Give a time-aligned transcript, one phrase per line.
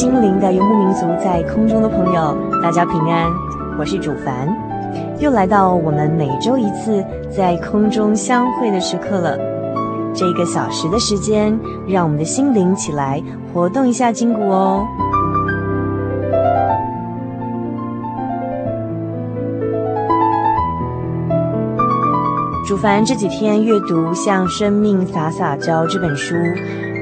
[0.00, 3.30] 心灵的游牧民族，在空中的朋友，大家平安，
[3.78, 4.48] 我是主凡，
[5.18, 9.36] 又来到我们每周一次在空中相会的时刻了。
[10.14, 11.54] 这个小时的时间，
[11.86, 14.86] 让我们的心灵起来活动一下筋骨哦。
[22.66, 26.34] 主凡这几天阅读《向生命撒撒娇》这本书。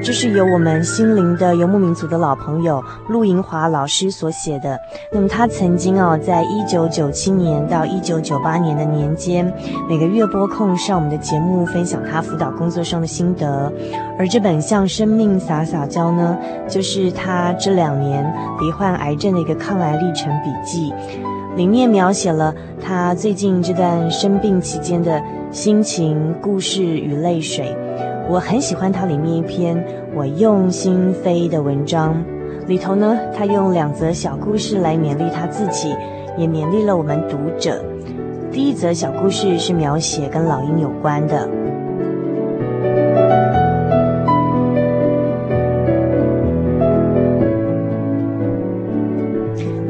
[0.01, 4.79] 这是由我们心灵的游牧民族的老朋友陆银华老师所写的。
[5.11, 9.51] 那么他曾经哦，在一九九七年到一九九八年的年间，
[9.87, 13.71] 每个月播空上我们的节目，分享他辅导工作上的心得。
[14.17, 18.23] 而这本《向生命撒撒娇》呢，就是他这两年
[18.61, 20.93] 罹患癌症的一个抗癌历程笔记，
[21.55, 25.21] 里面描写了他最近这段生病期间的
[25.51, 27.75] 心情、故事与泪水。
[28.29, 29.83] 我很喜欢他里面一篇
[30.15, 32.23] 我用心飞的文章，
[32.67, 35.95] 里头呢，他用两则小故事来勉励他自己，
[36.37, 37.83] 也勉励了我们读者。
[38.51, 41.49] 第一则小故事是描写跟老鹰有关的。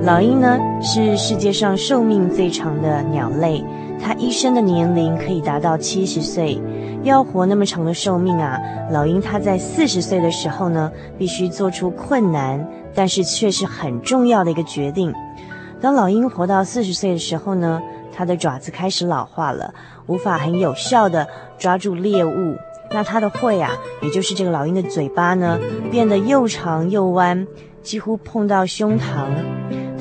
[0.02, 3.62] 老鹰呢，是世界上寿命最长的鸟类，
[4.02, 6.58] 它一生的年龄可以达到七十岁。
[7.04, 8.60] 要活那么长的寿命啊，
[8.92, 15.14] 老鹰它在四十岁的时候呢，必须做出困难，但是却是很重要的一个决定。
[15.80, 17.82] 当老鹰活到四十岁的时候呢，
[18.14, 19.74] 它的爪子开始老化了，
[20.08, 21.26] 无法很有效地
[21.58, 22.58] 抓住猎物。
[22.92, 23.72] 那它的喙啊，
[24.02, 25.58] 也就是这个老鹰的嘴巴呢，
[25.90, 27.48] 变得又长又弯，
[27.82, 29.28] 几乎碰到胸膛。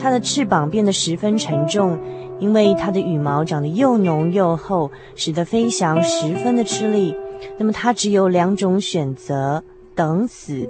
[0.01, 1.99] 它的翅膀变得十分沉重。
[2.39, 7.15] 因为它的羽毛长得又浓又厚，使得飞翔十分的吃力。
[7.57, 9.63] 那么它只有两种选择：
[9.95, 10.69] 等死，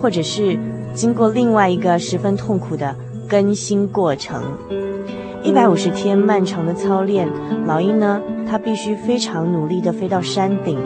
[0.00, 0.58] 或者是
[0.94, 2.94] 经过另外一个十分痛苦的
[3.28, 4.42] 更新过程。
[5.42, 7.28] 一百五十天漫长的操练，
[7.66, 10.78] 老鹰呢，它必须非常努力地飞到山顶，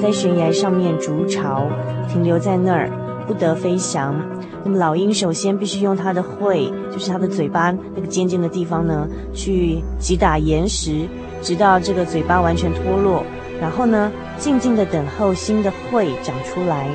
[0.00, 1.66] 在悬崖上面筑巢，
[2.08, 2.90] 停留在那儿，
[3.28, 4.16] 不得飞翔。
[4.64, 11.06] 那么老鹰首先必须用它的喙，就是它的嘴巴那个尖尖的地方呢，去击打岩石，
[11.42, 13.22] 直到这个嘴巴完全脱落。
[13.60, 16.88] 然后呢，静静地等候新的喙长出来。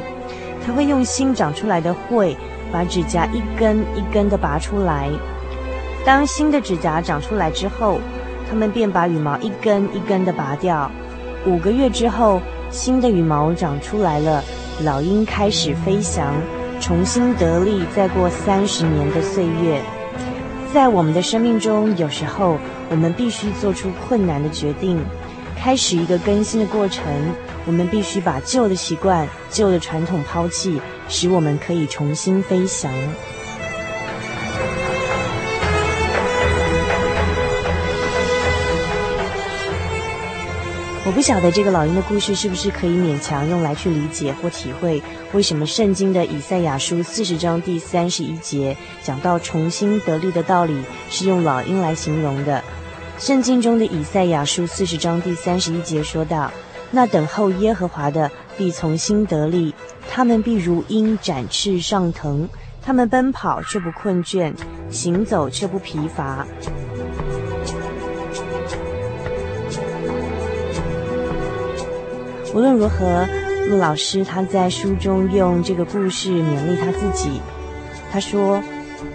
[0.65, 2.35] 它会用新长出来的喙，
[2.71, 5.09] 把指甲一根一根地拔出来。
[6.05, 7.99] 当新的指甲长出来之后，
[8.49, 10.89] 它们便把羽毛一根一根地拔掉。
[11.45, 14.41] 五个月之后，新的羽毛长出来了，
[14.83, 16.33] 老鹰开始飞翔。
[16.81, 19.81] 重新得力，再过三十年的岁月，
[20.73, 22.57] 在我们的生命中，有时候
[22.89, 24.99] 我们必须做出困难的决定，
[25.57, 27.05] 开始一个更新的过程。
[27.65, 32.91] 我们必须把旧的习惯、旧的传统抛弃，使我们可以重新飞翔。
[41.05, 45.03] 我不晓得这个老鹰的故事是不是可以勉强用来去理解或体会，
[45.33, 52.63] 为什么圣经的以赛亚书四十章第三十一节讲到重新得力的道理是用老鹰来形容的。
[53.17, 56.49] 圣经中的以赛亚书四十章第三十一节说道
[56.89, 59.75] ：“那等候耶和华的必从新得力，
[60.09, 62.47] 他们必如鹰展翅上腾，
[62.81, 64.53] 他们奔跑却不困倦，
[64.89, 66.47] 行走却不疲乏。
[72.53, 73.27] 无论如何，
[73.67, 77.41] 陆老师他在书中用这个故事勉励他自己。
[78.11, 78.61] 他说：“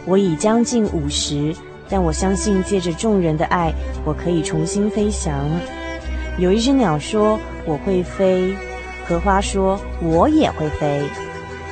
[0.04, 1.54] 我已将近五十，
[1.88, 3.72] 但我相信借着众人的爱，
[4.04, 5.32] 我可以重新飞翔。”
[6.36, 8.56] 有一只鸟说：“我会飞。”
[9.06, 11.04] 荷花说：“我也会飞。”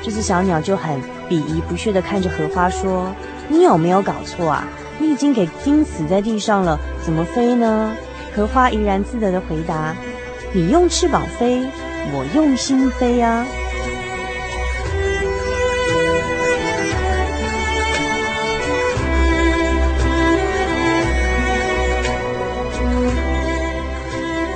[0.04, 3.12] 这只小鸟就很鄙夷不屑地看着荷花说
[3.50, 4.68] ：“你有没有搞错啊？
[5.00, 7.92] 你已经给钉死在地上了，怎么飞呢？”
[8.36, 9.96] 荷花怡然自得地回答。
[10.52, 11.62] 你用翅膀飞，
[12.12, 13.46] 我用心飞啊！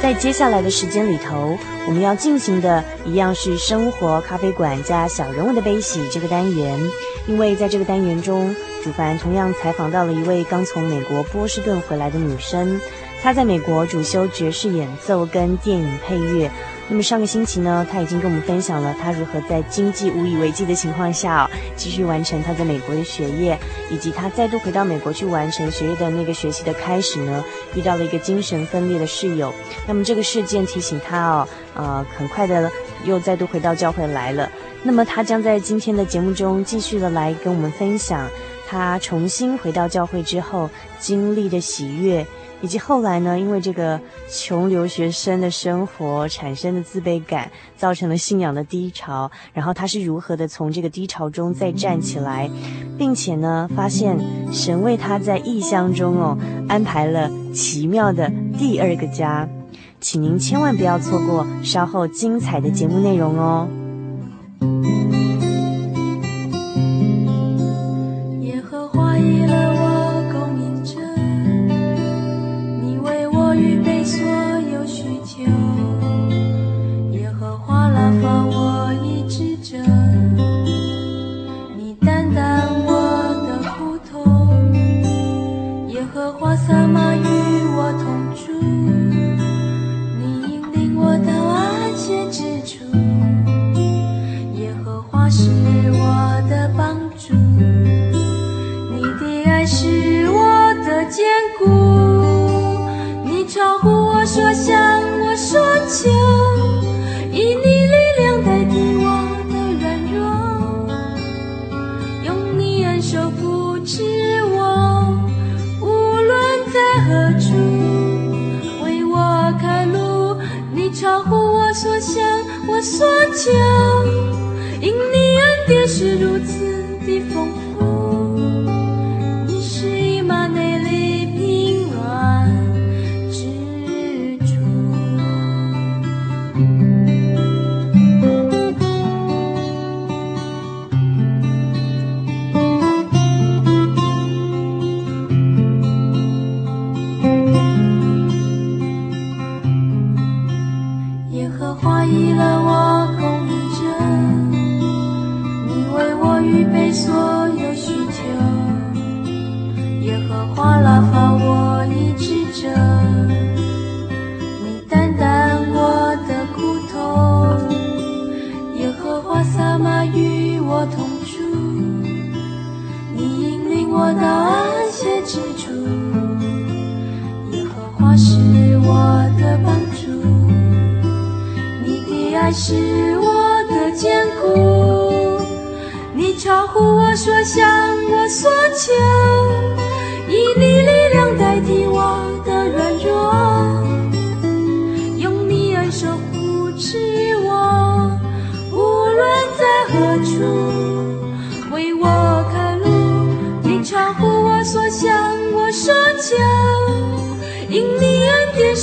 [0.02, 6.80] 在接下来的时间里头，我们要进行的一样是生活咖啡馆加小人物的悲喜这个单元，
[7.26, 12.80] 因为在这个单元中，主凡同样采访到了一位刚从美国波士顿回来的女生。
[13.22, 16.50] 他在美国主修爵士演奏跟电影配乐。
[16.88, 23.56] 那么上个星期呢，他已经跟我们分享了他如何在经济无以为继的情况下，继续完成他在美国的学业，
[23.92, 27.44] 以及他再度回到美国去完成学业的那个学习的开始呢，
[27.76, 29.54] 遇到了一个精神分裂的室友。
[29.86, 32.68] 那么这个事件提醒他哦，呃，很快的
[33.04, 34.50] 又再度回到教会来了。
[34.82, 38.28] 那么他将在今天的节目中继续的来跟我们分享
[38.66, 40.68] 他重新回到教会之后
[40.98, 42.26] 经历的喜悦。
[42.62, 49.30] 以及后来呢，因为这个穷留学生的生活产生的自卑感，造成了信仰的低潮。
[49.52, 52.50] 然后他是如何的从这个低潮中再站起来，
[52.98, 54.18] 并且呢，发现
[54.52, 56.36] 神为他在异乡中哦
[56.68, 59.48] 安排了奇妙的第二个家。
[60.00, 63.68] 请您千万不要错过稍后精彩的节目内容哦。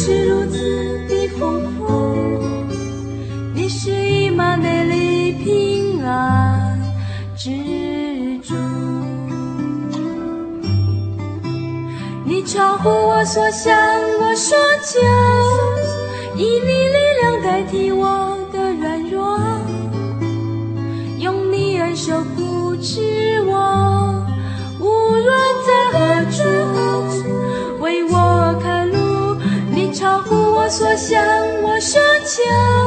[0.07, 0.57] 是如此
[1.09, 1.85] 的丰富，
[3.53, 6.79] 你是一马美丽平安
[7.35, 7.49] 执
[8.39, 8.55] 着。
[12.23, 13.75] 你超乎我所想，
[14.21, 15.01] 我说就，
[16.37, 19.37] 以你力量代替我的软弱，
[21.19, 23.16] 用你爱守护之。
[30.69, 31.23] 所想，
[31.63, 32.86] 我所求。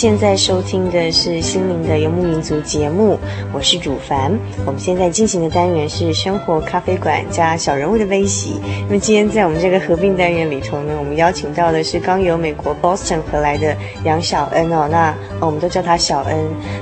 [0.00, 3.18] 现在收听的是《心灵的游牧民族》节目，
[3.52, 4.32] 我是主凡。
[4.64, 8.58] 我们现在进行的单元是生活咖啡馆加小人物的悲喜。
[8.88, 14.88] 那么今天在我们这个合并单元里头呢，我们邀请到的是刚由美国 Boston 回来的杨小恩哦。
[14.90, 16.34] 那哦，我们都叫他小恩。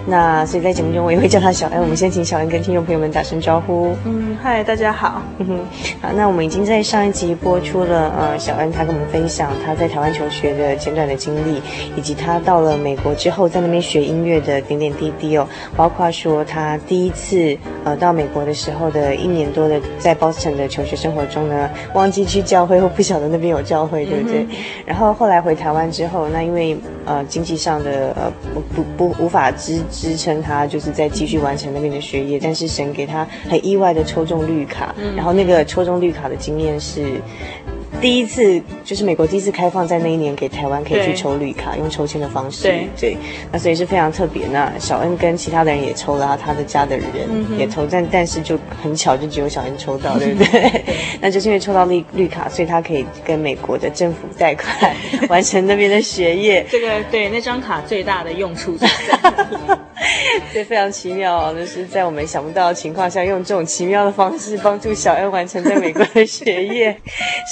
[0.06, 1.82] 那所以在节目中我也会叫他小恩。
[1.82, 3.96] 我们先请小恩跟听众朋友们打声招呼。
[4.04, 5.20] 嗯，嗨，大家好。
[5.38, 5.58] 嗯哼，
[6.00, 11.60] 好，那我们已经在上一集播出了呃，小恩他跟我们分享他在台湾求学的简短的经历，
[11.96, 13.07] 以及他到了美国。
[13.14, 15.46] 之后在那边学音乐的点点滴滴哦，
[15.76, 24.42] 包括说他第一次呃到美国的时候的一年多的在 Boston 的求学生活中呢，忘记去教会或不晓得那边有教会，对不对？
[24.42, 24.48] 嗯、
[24.86, 37.20] 然后后来回台湾之后，那因为呃经济上的呃不不，不无法支支撑他，就是在继续完成那边的学业，但是神给他很意外的抽中绿卡，嗯、然后那个抽中绿卡的经验是。
[38.00, 42.62] 第一次就是美国第一次开放，在那一年给台湾可以去抽绿卡，用抽签的方式。
[42.62, 43.16] 对，对，
[43.50, 44.46] 那所以是非常特别。
[44.52, 47.06] 那小恩跟其他的人也抽了，他的家的人
[47.58, 50.84] 也抽，但但是就很巧，就只有小恩抽到，对不对？
[51.20, 54.94] 那就是因为抽到绿绿卡，所以他可以跟美国的政府贷款，
[55.28, 56.64] 完成那边的学业。
[56.70, 59.18] 这个对那张卡最大的用处就是在
[60.52, 66.96] 对，非常奇妙哦，就是在我们想不到的情况下，用这种奇妙的方式帮助小恩完成在美国的学业，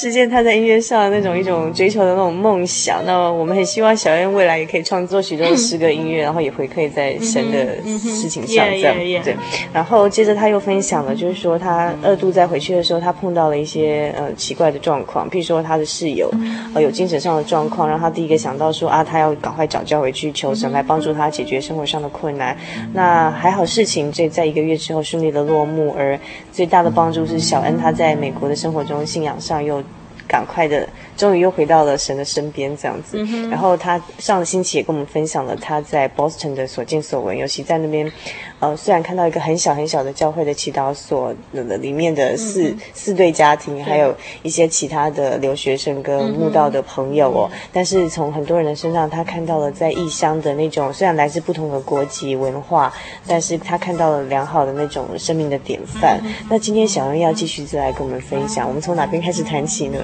[0.01, 3.03] 实现他在音乐上那种一种追求的那种梦想。
[3.07, 9.35] 那我们很希望小恩未来也可以创作许多诗歌音乐，然后也回馈在神的事情上，这样对。
[9.73, 16.31] 然后接着他又分享了，就是说他二度在回去的时候，他碰到了一些呃奇怪的状况，譬如说他的室友
[16.75, 22.55] 呃有精神上的状况，让他第一个想到说啊，他要赶快找教会去求神来帮助他解决生活上的困难。
[22.93, 26.19] 那还好，事情这在一个月之后顺利的落幕，而
[26.53, 29.83] 最大的帮助是小恩他在美国的生活中信仰上又
[30.29, 33.19] 赶快的，终于又回到了神的身边这样子。
[33.49, 38.11] 然后他上个星期也跟我们分享了他在 Boston 的所见所闻，尤其在那边。
[38.59, 52.91] 呃，虽然看到一个很小很小的教会的祈祷所里面的四、嗯、四对家庭，还有一些其他的留学生跟慕道的朋友哦，嗯、但是从很多人的身上，他看到了在异乡的那种虽然来自不同的国籍文化，
[53.27, 56.19] 但是他看到了良好的那种生命的典范。
[56.25, 59.99] 嗯、那今天小恩要继续再来跟我们分享，我们从哪边开始谈起呢？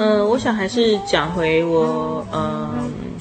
[0.00, 2.74] 嗯、呃，我想还是讲回我，嗯、呃，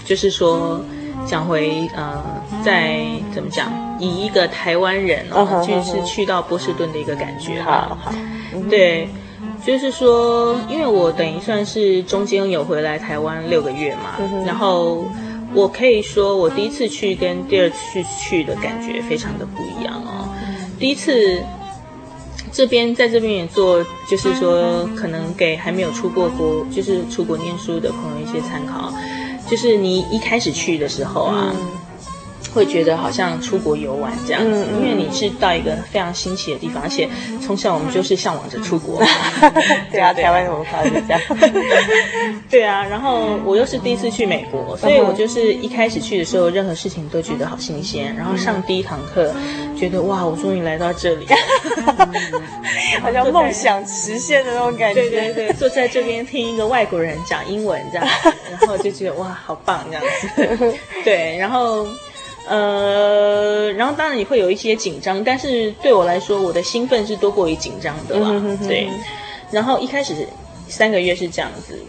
[0.06, 0.82] 就是说。
[1.28, 2.24] 讲回呃，
[2.66, 3.02] 在
[3.36, 7.88] 怎么讲，以一个台湾人哦，uh 就是去到波士顿的一个感觉哈。
[7.90, 8.12] 好，好，
[8.68, 9.08] 对，
[9.64, 14.48] 就是说，因为我等于算是中间有回来台湾六个月嘛，uh.
[14.48, 15.06] 然后
[15.54, 20.28] 我可以说，我第一次去跟第二次去的感觉非常的不一样哦。
[20.80, 21.44] 第一次
[22.52, 28.94] 这边在这边也做，就是说可能给还没有出过国，就是出国念书的朋友一些参考。
[29.50, 31.60] 就是你一开始去的时候啊，嗯、
[32.54, 37.08] 会觉得好像出国游玩这样子，嗯嗯、因为你是到一个非常新奇的地方，而且
[37.46, 39.02] 从小我们就是向往着出国。
[39.92, 41.22] 对啊，台湾的文化是这样。
[42.50, 48.16] 对啊，然后我又是第一次去美国，所以我就是一开始去的时候，任何事情都觉得好新鲜。
[48.16, 49.34] 然后上第一堂课，
[49.78, 51.26] 觉得哇，我终于来到这里，
[53.02, 55.02] 好像梦想实现的那种感觉。
[55.02, 59.30] 对对对，坐在这边听一个外国人讲英文这样子，然后就觉得哇。
[59.46, 60.04] 好棒，这样
[60.58, 61.88] 子，对，然后，
[62.48, 68.90] 呃，然后当然也会有一些紧张，但是对我来说，我的兴奋是多过于紧张的啦，对。
[69.52, 70.28] 然后一开始
[70.68, 71.80] 三个月是这样子，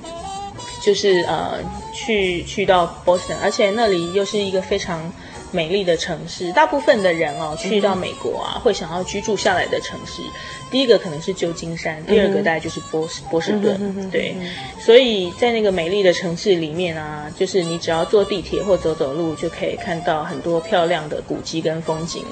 [0.83, 1.59] 就是呃，
[1.92, 5.12] 去去到 Boston，而且那里又是一个非常
[5.52, 10.23] 美丽的城市，大部分的人哦，去到美国啊，会想要居住下来的城市，
[10.71, 14.35] 第一个可能是旧金山，第二个大概就是波士波士顿，对，
[14.78, 22.25] 所以在那个美丽的城市里面啊，就是你只要坐地铁或走走路，就可以看到很多漂亮的古迹跟风景。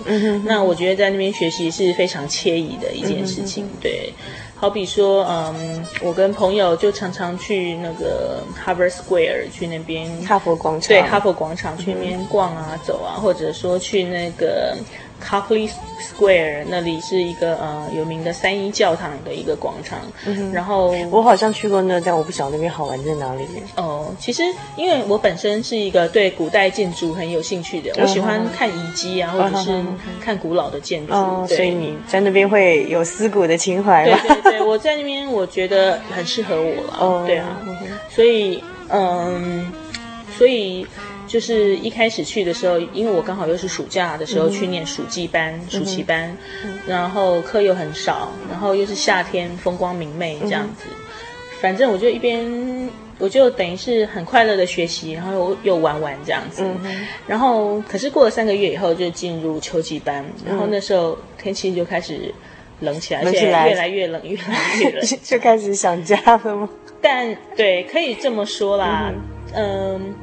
[0.44, 4.12] 那我觉得在那边学习是非常惬意的一件事情，对。
[4.60, 14.76] 好比说，嗯，我跟朋友就常常去那个 Harvard Square 去那边，哈佛广场，对，哈佛广场去那边逛啊、走啊，或者说去那个。
[15.22, 15.70] Copley
[16.00, 23.46] Square 那里是一个呃有名的三一教堂的一个广场，嗯、然后我好像去过那，但我不晓得那边好玩在哪里。
[23.76, 24.42] 哦，其实
[24.76, 29.84] 因为我本身是一个对古代建筑很有兴趣的，嗯、我喜欢看遗迹啊，或者是
[30.20, 34.04] 看古老的建筑，嗯、所以你在那边会有思古的情怀。
[34.04, 36.96] 对对对，我在那边我觉得很适合我了。
[36.98, 37.76] 哦，对啊，嗯、
[38.08, 39.72] 所以嗯，
[40.37, 40.87] 所以。
[41.28, 50.85] 就是一开始去的时候，因为我刚好又是暑假的时候去念暑季班、嗯、暑期班，嗯、然后课又很少，然后又是夏天，风光明媚这样子。
[50.88, 50.97] 嗯、
[51.61, 56.62] 反正我就一边，我就等于是很快乐的学习，然后又又玩玩这样子。
[56.64, 62.35] 嗯、然后可是过了三个月以后，就进入秋季班，然后那时候天气就开始
[62.80, 66.68] 冷起来，冷起来，越来越冷，越来越冷， 就开始想家了吗？
[67.02, 69.12] 但对，可以这么说啦，
[69.52, 69.94] 嗯。
[69.94, 70.14] 嗯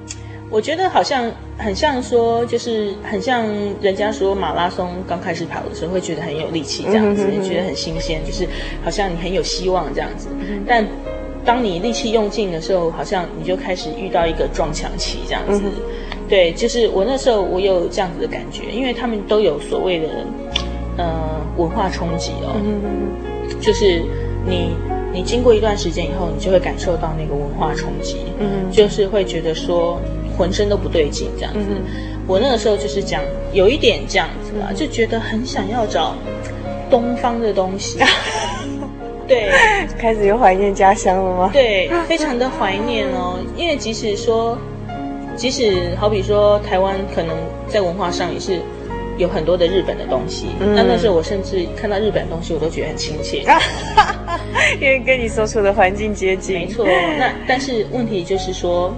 [0.52, 3.46] 我觉得好像很像说，就是很像
[3.82, 8.48] 人家说马拉松刚开始跑的时候，会觉得很有力气这样子，你觉得很新鲜，就是
[8.84, 10.30] 好像你很有希望这样子。
[10.68, 10.86] 但
[11.44, 15.62] 当你力气用尽的时候，好像你就开始遇到一个撞墙期这样子。
[16.30, 20.08] 对，就是我那时候我有这样子的感觉，因为他们都有所谓的
[20.98, 22.56] 呃文化冲击哦，
[23.60, 24.02] 就是
[24.48, 24.70] 你
[25.12, 30.00] 你经过一段时间以后，你就会感受到那个文化冲击，嗯，就是会觉得说。
[30.38, 31.60] 浑身都不对劲，这样子。
[31.70, 31.84] 嗯、
[32.28, 33.22] 我那个时候就是讲
[33.54, 36.16] 有一点这样子吧，嗯、就觉得很想要找
[36.90, 38.00] 东方的东西。
[39.28, 39.50] 对，
[39.98, 41.50] 开始又怀念家乡了吗？
[41.52, 43.40] 对，非常的怀念哦。
[43.58, 44.56] 因为即使说，
[45.36, 47.36] 即使好比说台湾可能
[47.68, 48.60] 在文化上也是
[49.18, 53.44] 有很多的日本的东西，那、嗯、那时候我甚至看到日本的东西，我都觉得很亲切，
[54.80, 56.60] 因为跟你所处的环境接近。
[56.60, 56.86] 没错，
[57.18, 58.94] 那但是问题就是说。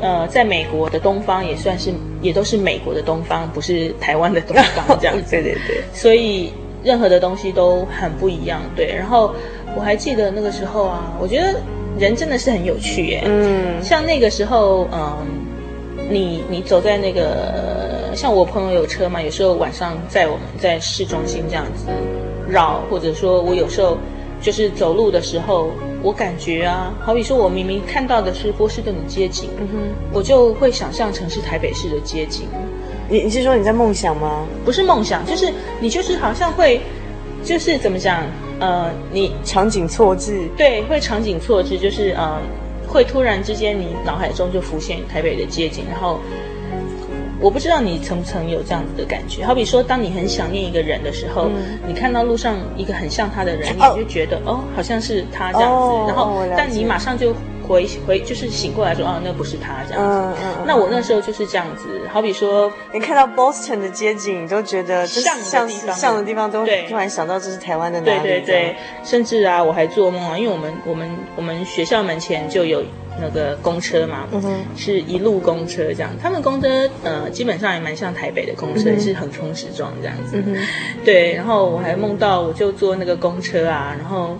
[0.00, 5.30] 呃，在美国的东方也算是，也都是美国的东方，不是台湾的东方 这样子。
[5.30, 5.82] 对对对。
[5.92, 6.52] 所以
[6.84, 8.86] 任何的东西都很不一样，对。
[8.94, 9.34] 然后
[9.74, 11.60] 我还记得那个时候啊，我觉得
[11.98, 13.22] 人真的是很有趣耶。
[13.24, 13.82] 嗯。
[13.82, 15.26] 像那个时候，嗯，
[16.08, 21.86] 你你走在那个，像我朋友有车嘛，有时候晚上在我们在市中心这样子
[22.48, 23.98] 绕，或者说我有时候
[24.40, 25.70] 就是走路的时候。
[26.02, 29.78] 我感觉啊，好比说，我明明看到的是波士顿的街景，嗯哼，
[30.12, 32.46] 我就会想象成是台北市的街景。
[33.08, 34.46] 你你是说你在梦想吗？
[34.64, 36.80] 不是梦想，就是你就是好像会，
[37.42, 38.22] 就是怎么讲？
[38.60, 42.40] 呃，你场景错置，对，会场景错置，就是呃，
[42.86, 46.20] 会突然之间你脑海中就浮现台北的街景，然后。
[47.40, 57.32] 我不知道你曾不曾有这样子的感觉，好比说，当你很想念一个人的时候，嗯、你看到路上一个很像他的人，哦、你就觉得哦，好像是他这样子，哦、然后但你马上就
[57.66, 60.40] 回回就是醒过来说，哦，那不是他这样子。
[60.42, 68.20] 嗯嗯、那我那时候就是这样子，好比说，你看到 Boston 的街景，你都觉得像像像的地方，都突然想到这是台湾的哪里？
[68.20, 72.82] 对对对，甚至啊，我还做梦啊，因为我们我们我们学校门前就有。
[73.20, 76.10] 那个公车嘛，嗯、哼是一路公车这样。
[76.20, 76.68] 他们公车
[77.02, 80.42] 呃，基本上也蛮像台北的公车，嗯、是横冲直撞这样子。
[80.46, 80.56] 嗯、
[81.04, 84.36] 对，然后我还梦到我就坐那个公车啊，然后。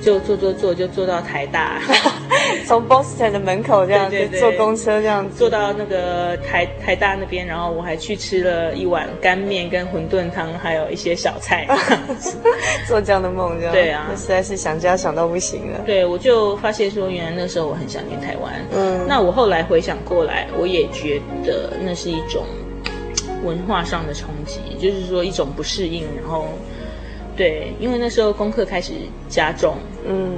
[0.00, 1.78] 就坐坐坐，就坐到台大，
[2.66, 11.66] 从 Boston 的门口这样子坐公车这样子坐到那个台台大那边，然后我还去吃了一碗干面跟馄饨汤，还有一些小菜，
[12.88, 13.72] 做这样的梦这样。
[13.74, 15.80] 对啊，那实在是想家想到不行了。
[15.84, 18.54] 对，我就发现说，原来那时候我很想念台湾。
[18.74, 22.46] 嗯，那我后来回想过来，我也觉得那是一种
[23.44, 26.46] 文化上的冲击，就是说一种不适应，然后。
[27.40, 28.92] 对，因为那时候功课开始
[29.26, 30.36] 加重，嗯，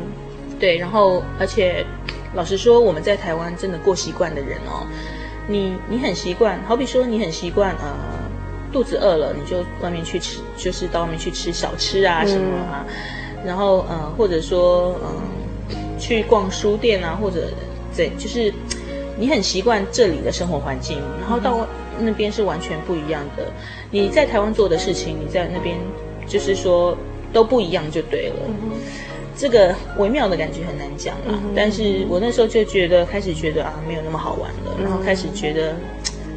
[0.61, 1.85] 对，然后而且
[2.33, 4.87] 老实说，我们在台湾真的过习惯的人哦，
[5.49, 7.93] 你你很习惯，好比说你很习惯，呃，
[8.73, 15.11] 肚子饿了你就外面去吃，就是到外面去吃小吃啊什么啊，嗯、然后呃或者说嗯、
[15.71, 17.49] 呃、去逛书店啊，或者
[17.97, 18.55] 对，就是
[19.19, 21.67] 你很习惯这里的生活环境，然后到
[21.99, 23.51] 那边是完全不一样的。
[23.91, 25.77] 你在台湾做的事情，你在那边。
[26.27, 26.97] 就是说
[27.33, 28.35] 都不一样就对了，
[29.37, 31.33] 这个微妙的感觉很难讲啦。
[31.33, 35.75] 嗯、但是我那时候就觉得开始觉得啊没有那么好玩了，嗯、然后开始觉得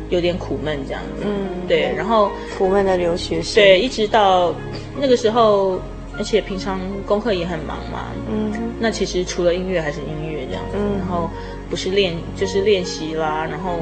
[0.10, 1.24] 有点苦闷这样子。
[1.26, 3.56] 嗯，对，然后苦闷的留学生。
[3.56, 4.54] 对，一直到
[4.98, 5.80] 那个时候，
[6.18, 8.12] 而且平常功课也很忙嘛。
[8.32, 10.78] 嗯，那其实除了音乐还是音乐这样子。
[10.78, 11.30] 嗯，然后
[11.70, 13.80] 不是练就是练习啦，然后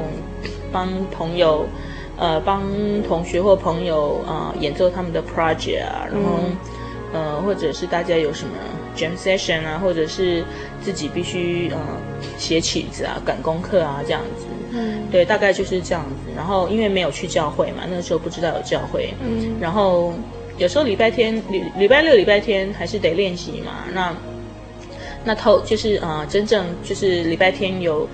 [0.70, 1.64] 帮朋友。
[2.16, 2.62] 呃，帮
[3.08, 6.38] 同学或朋友啊、呃、演奏他们的 project 啊，然后、
[7.12, 8.52] 嗯、呃，或者是大家有什么
[8.96, 10.44] jam session 啊，或者是
[10.80, 11.78] 自己必须呃
[12.38, 14.46] 写曲子啊、赶功课啊这样子。
[14.70, 16.30] 嗯，对，大概就是这样子。
[16.36, 19.12] 然后因为没有去教会嘛，那个时候不知道有教会。
[19.20, 20.12] 嗯，然后
[20.56, 23.86] 有时候礼拜天、礼礼拜六、礼拜天还是得练习嘛。
[23.92, 24.14] 那
[25.24, 28.08] 那头就是啊、呃，真正就是礼拜天有，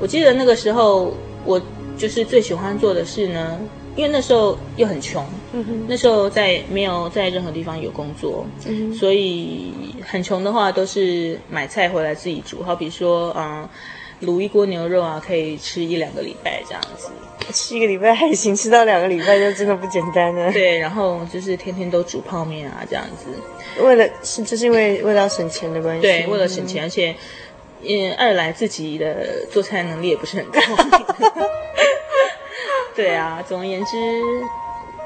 [0.00, 1.62] 我记得那个时候我。
[1.98, 3.58] 就是最喜欢做的事呢，
[3.96, 9.72] 因为那时候又很穷，嗯、那时候在没有在任何地方有工作，嗯、所以
[10.06, 12.62] 很穷的话都是买菜回来自己煮。
[12.62, 13.68] 好比说，嗯，
[14.22, 17.08] 卤一锅牛肉啊，可以吃一两个礼拜这样子。
[17.50, 20.52] 吃一个礼拜还行，吃到两个礼拜就真的不简单了。
[20.52, 23.26] 对，然后就是天天都煮泡面啊，这样子。
[23.82, 26.02] 为了是，就是因为为了要省钱的关系。
[26.02, 27.16] 对，为了省钱，嗯、而且，
[27.82, 30.60] 嗯，二来自己的做菜能力也不是很高。
[32.94, 33.96] 对啊，总而言之，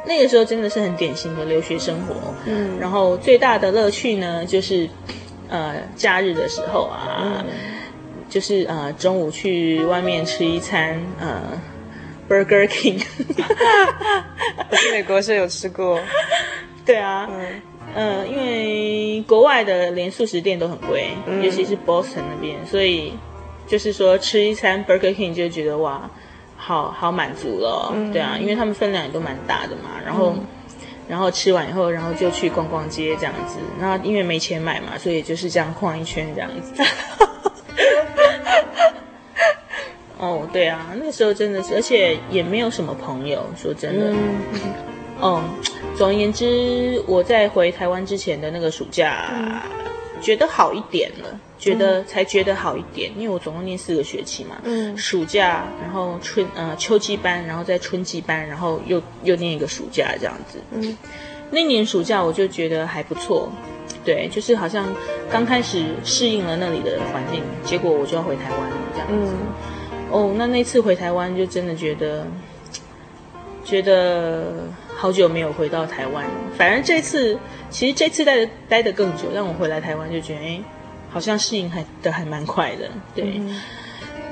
[0.06, 2.14] 那个时候真的是很典型的留学生活。
[2.46, 4.88] 嗯，然后最大的乐趣呢，就是
[5.50, 7.44] 呃，假日的时候啊，嗯、
[8.30, 11.42] 就是呃，中午去外面吃一餐呃
[12.28, 13.04] ，Burger King。
[14.70, 16.00] 我去美国是有吃过。
[16.86, 17.60] 对啊，嗯、
[17.94, 23.14] 呃，因为国外的连素食店都很贵，嗯、尤其是 Boston 那边，所以
[23.66, 26.10] 就是说吃一餐 Burger King 就觉得哇。
[26.64, 30.46] 好好满足了，嗯、对啊，因为他们分量也都蛮大的嘛，然后，嗯、
[31.08, 33.56] 然后吃完以后，然后就去逛逛街这样子。
[33.80, 36.72] 那因为没钱买嘛，所以就是这样逛一圈这样子。
[40.18, 44.12] 哦，对啊，那个时候真的是，而且也没有什么朋友，说真的。
[44.12, 44.16] 嗯，
[45.22, 45.42] 嗯，
[45.96, 49.60] 总而言之，我在回台湾之前的那个暑假，嗯、
[50.20, 51.40] 觉得好一点了。
[51.62, 60.98] 觉得才觉得好一点，因为我总共念四个学期嘛，嗯，暑假，然后春呃秋季班，然后再春季班，然后又又念一个暑假这样子，嗯，
[61.52, 63.48] 那年暑假我就觉得还不错，
[64.04, 64.92] 对，就是好像
[65.30, 72.26] 刚开始适应了那里的环境，结果我就要回台湾了这样子，嗯，哦，那那次回台湾就真的觉得，
[73.64, 74.52] 觉得
[74.96, 76.24] 好久没有回到台湾，
[76.56, 77.38] 反正这次
[77.70, 80.60] 其实这次待的待的更久，但我回来台湾就觉得哎。
[81.14, 83.60] 好像适应还的还蛮快的，对，嗯、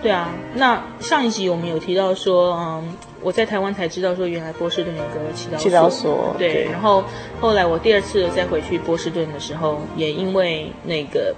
[0.00, 0.32] 对啊。
[0.54, 6.54] 那上一集我们有提到说，嗯，我在台湾才知道说，原来波士顿有个祈祷所，祈祷所，对。
[6.54, 7.04] 对，然后
[7.38, 11.34] 后来我第二次再回去波士顿的时候，也因为那个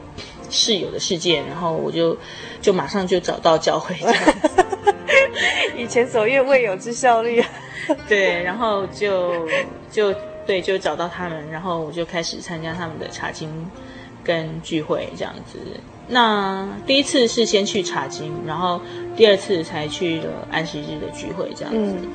[0.48, 2.16] 室友的事件，然后我就
[2.60, 3.96] 就马上就找到教会。
[5.76, 7.44] 以前所愿未有之效力。
[8.08, 9.46] 对，然后就
[9.90, 10.14] 就
[10.46, 13.48] 对，就找到他们，然后我就开始参加他们的茶经。
[14.24, 15.58] 跟聚会这样子，
[16.06, 18.80] 那第一次是先去茶经，然后
[19.16, 21.92] 第二次才去了安息日的聚会这样子。
[22.00, 22.08] 嗯、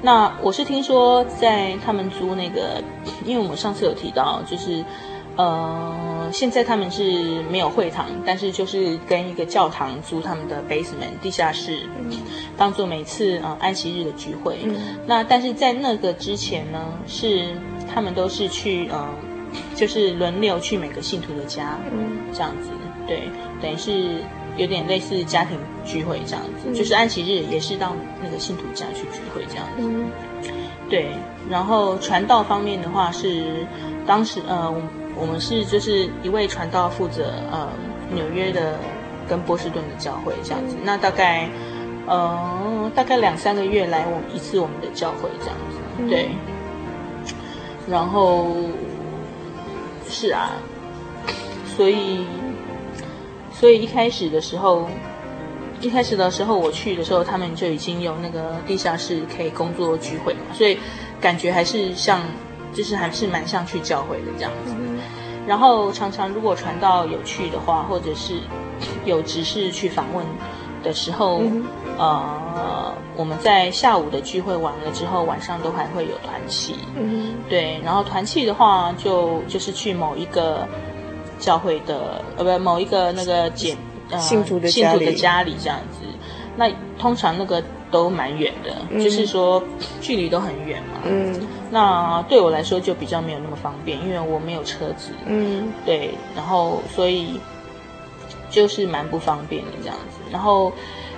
[0.00, 2.80] 那我是听说在他们租那个，
[3.24, 4.84] 因为我们上次有提到，就是
[5.38, 12.10] 呃，现在他们是没有会堂，但是就是跟一个教堂租他们的 basement 地下室，嗯、
[12.56, 14.58] 当做每次呃安息日的聚会。
[14.64, 17.56] 嗯、那但是在那个之前呢，是
[17.92, 19.08] 他们都是去呃。
[19.74, 22.68] 就是轮流去每个信徒的家，嗯，这样子，
[23.06, 23.22] 对，
[23.62, 24.22] 等于是
[24.58, 30.10] 有点类似家庭聚会这样子，嗯、就是安息日也是到那个信徒家去聚会这样子，嗯，
[30.90, 31.06] 对。
[31.48, 33.66] 然后传道方面的话是，
[34.06, 34.70] 当时呃，
[35.18, 37.68] 我们是就是一位传道负责呃
[38.14, 38.78] 纽约的
[39.28, 41.48] 跟波士顿的教会这样子，嗯、那大概
[42.06, 46.28] 呃大概两三个月来我一次我们的教会这样子，嗯、对，
[47.88, 48.46] 然后。
[50.10, 50.52] 是啊，
[51.76, 52.24] 所以，
[53.52, 54.88] 所以一开始的时候，
[55.82, 60.78] 一开始的时候我去的时候，他们就已经有那个地下室可以工作聚会嘛，所以
[61.20, 62.22] 感觉还是像，
[62.72, 64.72] 就是还是蛮像去教会的这样子。
[65.48, 68.34] 然后常常如果传道有趣的话，或者是
[69.04, 70.24] 有执事去访问
[70.84, 71.42] 的时候，
[71.98, 72.94] 呃。
[73.16, 76.76] 我们在下午的聚会完了之后，晚上都还会有团契。
[76.96, 77.80] 嗯，对。
[77.84, 80.64] 然后团契的话就，就就是去某一个
[81.36, 83.76] 教会的，呃，不，某一个那个简
[84.08, 86.06] 呃信徒的信徒的家里这样子。
[86.56, 89.60] 那通常那个都蛮远的，嗯、就是说
[90.00, 91.00] 距离都很远嘛。
[91.04, 91.34] 嗯。
[91.70, 95.12] 那对我来说就比较没有那么方便，因为我没有车子。
[95.26, 95.72] 嗯。
[95.84, 97.40] 对，然后所以
[98.50, 100.18] 就是蛮不方便的这样子。
[100.30, 100.72] 然后。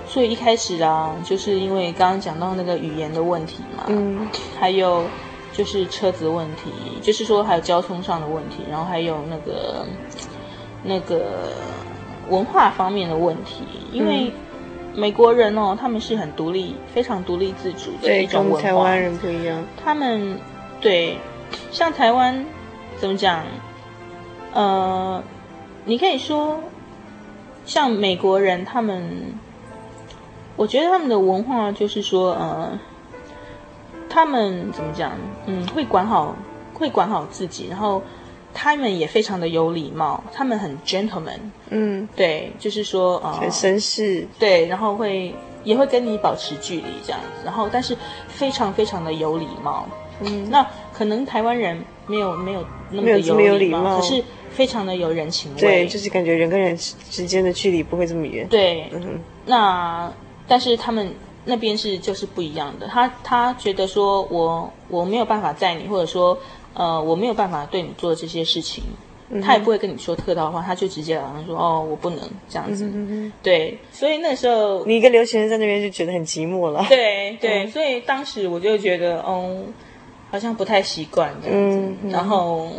[0.07, 4.27] 所以一开始啊，就是因为刚刚讲到那个语言的问题嘛，嗯，
[4.59, 5.05] 还有
[5.53, 6.69] 就是车子问题，
[7.01, 9.85] 就是说还有交通上的问题，然后还有那个
[10.83, 11.53] 那个
[12.27, 14.33] 文化方面的问题，因为
[14.95, 19.63] 美国人哦，他们是很独立、非常独立自主的一种文化，台湾人不一样。
[19.83, 20.37] 他们
[20.79, 21.17] 对，
[21.71, 22.45] 像台湾
[22.97, 23.43] 怎么讲？
[24.53, 25.23] 呃，
[25.85, 26.59] 你可以说。
[27.63, 29.35] 像美国人，他们，
[30.55, 32.71] 我觉得他们的文化就是说，呃，
[34.09, 35.11] 他们怎么讲？
[35.45, 36.35] 嗯，会管好，
[36.73, 38.01] 会管好自己，然后
[38.53, 45.33] 他们也非常的有礼貌，他们很 gentleman，嗯，对，就是说，呃，很绅士，对，然后会
[45.63, 49.87] 也会跟你保持距离这样子，然后但是非常非常的有礼貌，
[50.21, 54.23] 嗯，那可能台湾人没有没有那么的有礼貌，可是。
[54.51, 58.45] 非常的有人情味，对，就是感觉人跟人之间的距离不会这么远。
[58.49, 60.11] 对，嗯，那
[60.45, 61.09] 但是他们
[61.45, 66.37] 那边是就是不一样的，他他觉得说我我没有办法载你，或者说
[66.73, 68.83] 呃我没有办法对你做这些事情，
[69.29, 72.85] 嗯、他也不会跟你说客套话，他就直接好像说哦我不能这样子。
[72.85, 76.85] 嗯、对，所以那时候你一个留学生在那边就觉得很寂寞了。
[76.89, 79.63] 对对，嗯、所以当时我就觉得哦
[80.29, 82.69] 好像不太习惯这样子，嗯、然后。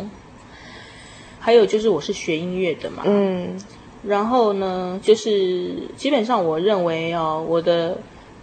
[1.45, 3.61] 还有就是我是学音乐的嘛，嗯，
[4.01, 7.97] 然后呢，就是基本上我认为哦，我的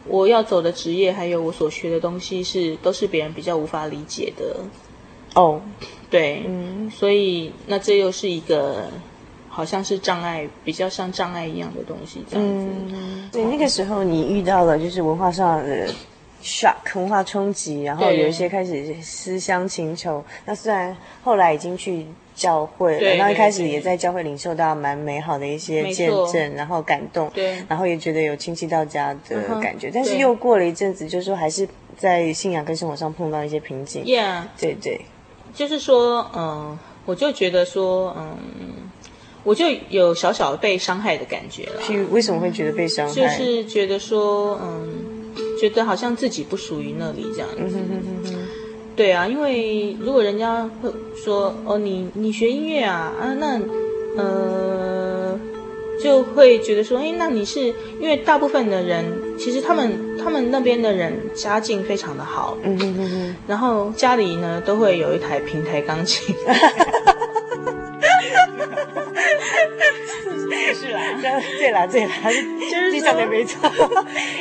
[0.07, 4.55] 我要走的职业，还有我所学的东西是都是别人比较无法理解的，
[5.35, 5.61] 哦，
[6.11, 8.91] 对，嗯，所以那这又是一个
[9.49, 12.67] 好像是障碍，比较像障碍一样的东西，这样子。
[12.93, 15.89] 嗯，对，那个时候你遇到了就是文化上的
[16.43, 20.25] shock 文化冲击，然后有一些开始思乡情仇。
[20.45, 22.07] 那虽然后来已经去。
[22.33, 29.91] 教会，了，那一开始也在教会领受到蛮美好的一些见证，然后感动，对，然后也觉得有亲戚到家的感觉。
[29.93, 34.03] 但是又过了一阵子，就是说还是在信仰跟生活上碰到一些瓶颈。
[34.05, 35.03] Yeah，对对，
[35.55, 38.37] 就是说，嗯，我就觉得说，嗯，
[39.45, 41.83] 我就有小小被伤害的感觉了。
[41.83, 43.15] 是为什么会觉得被伤害？
[43.15, 47.57] 就是觉得说，嗯，觉得好像自己不属于那里这样子。
[47.59, 48.39] 嗯哼哼哼哼。
[48.97, 53.59] 对啊，因为如果人家会说哦，你你学音乐啊啊，那
[54.17, 55.39] 呃
[56.03, 57.61] 就会觉得说，哎，那你是
[58.01, 59.05] 因为大部分的人
[59.39, 66.35] 其实他们他们那边的人家境非常的好，嗯嗯嗯嗯，然后家里呢都会有一台平台钢琴。
[70.73, 71.01] 是啦，
[71.59, 72.11] 对啦，对啦，
[72.71, 73.69] 就是你讲的没错，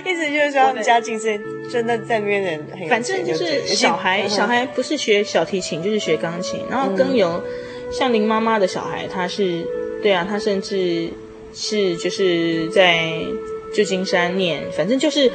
[0.06, 1.40] 意思就是说他们家境是
[1.72, 7.44] 真的在那边人很，反正就是小孩，小孩不是学小提琴就是学钢琴，然后更有
[7.92, 9.66] 像林妈妈的小孩，他是
[10.02, 11.10] 对啊，他甚至
[11.54, 13.24] 是就是在
[13.74, 15.32] 旧金山念，反正就是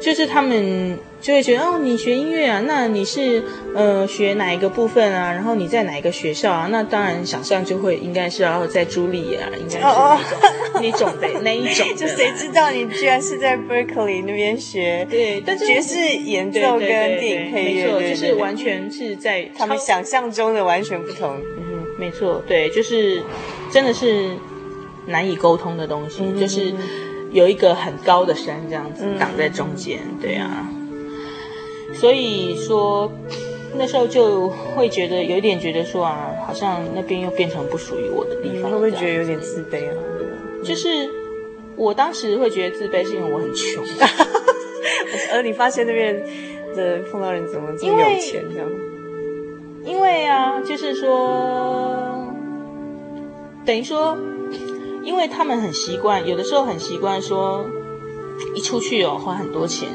[0.00, 0.98] 就是他们。
[1.18, 3.42] 就会觉得哦，你学音乐啊，那你是
[3.74, 5.32] 呃学哪一个部分啊？
[5.32, 6.68] 然后你在哪一个学校啊？
[6.70, 10.82] 那当然想象就会应该是要在茱莉亚，应该是那种、oh, oh.
[10.82, 11.84] 那种的那一种。
[11.96, 15.04] 就谁知道你居然是在 Berkeley 那边学？
[15.10, 16.86] 对，但是爵士演奏跟
[17.18, 21.40] 电影配乐，没错，就是完全是在他们想象中的完全不同。
[21.58, 23.20] 嗯，没错，对，就是
[23.72, 24.30] 真的是
[25.06, 26.72] 难以沟通的东西，嗯、就是
[27.32, 30.68] 有一个很高的山这样子挡在中间，嗯、对啊。
[31.94, 33.10] 所以说，
[33.78, 39.96] 那时候就会觉得有点觉得说啊，好像那边又变成不属于我的地方，会不会觉得有点自卑啊？
[40.62, 41.08] 就是
[41.76, 43.84] 我当时会觉得自卑，是因为我很穷。
[45.32, 46.22] 而你发现那边
[46.74, 48.68] 的碰到人怎么这么有钱这样？
[49.84, 52.26] 因为啊，就是说，
[53.64, 54.18] 等于说，
[55.06, 57.64] 因为他们很习惯，有的时候很习惯说，
[58.54, 59.88] 一出去哦，花很多钱。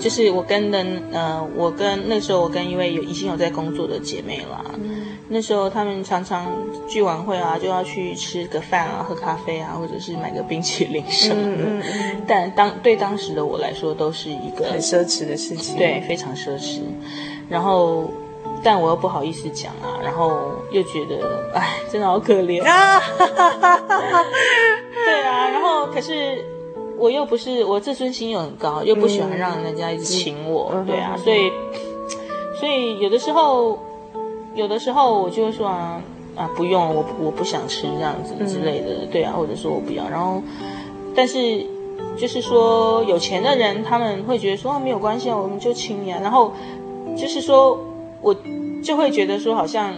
[0.00, 6.52] 就是我跟的呃，我跟那时候我跟一位有已经有在工作的姐妹啦，嗯、那时候他们常常
[6.88, 11.62] 聚完会啊，就要去吃个饭啊，喝咖啡啊，或者是买个冰淇淋什么的。
[11.62, 16.80] 嗯嗯嗯、但当对当时的我来说，都是一个很奢侈的事情，对，非常奢侈。
[17.48, 18.10] 然后，
[18.64, 23.00] 但我又不好意思讲啊，然后又觉得，哎，真的好可怜啊。
[25.04, 26.44] 对啊，然后可是。
[26.96, 31.52] 我又不是我自尊心又很高，又不喜欢让人家一直请我，嗯、对啊，所以
[32.58, 33.76] 所以有的时候
[34.54, 36.00] 有的时候我就会说啊
[36.36, 40.40] 啊不用，我我不想吃这样子之类的，嗯、对啊，或者说我不要，然后
[41.16, 41.66] 但是
[42.16, 46.52] 就是说有钱的人他们会觉得说啊没有关系啊，我们就请你啊，然后
[47.18, 47.76] 就是说
[48.24, 48.34] 我
[48.82, 49.94] 就会觉得说好像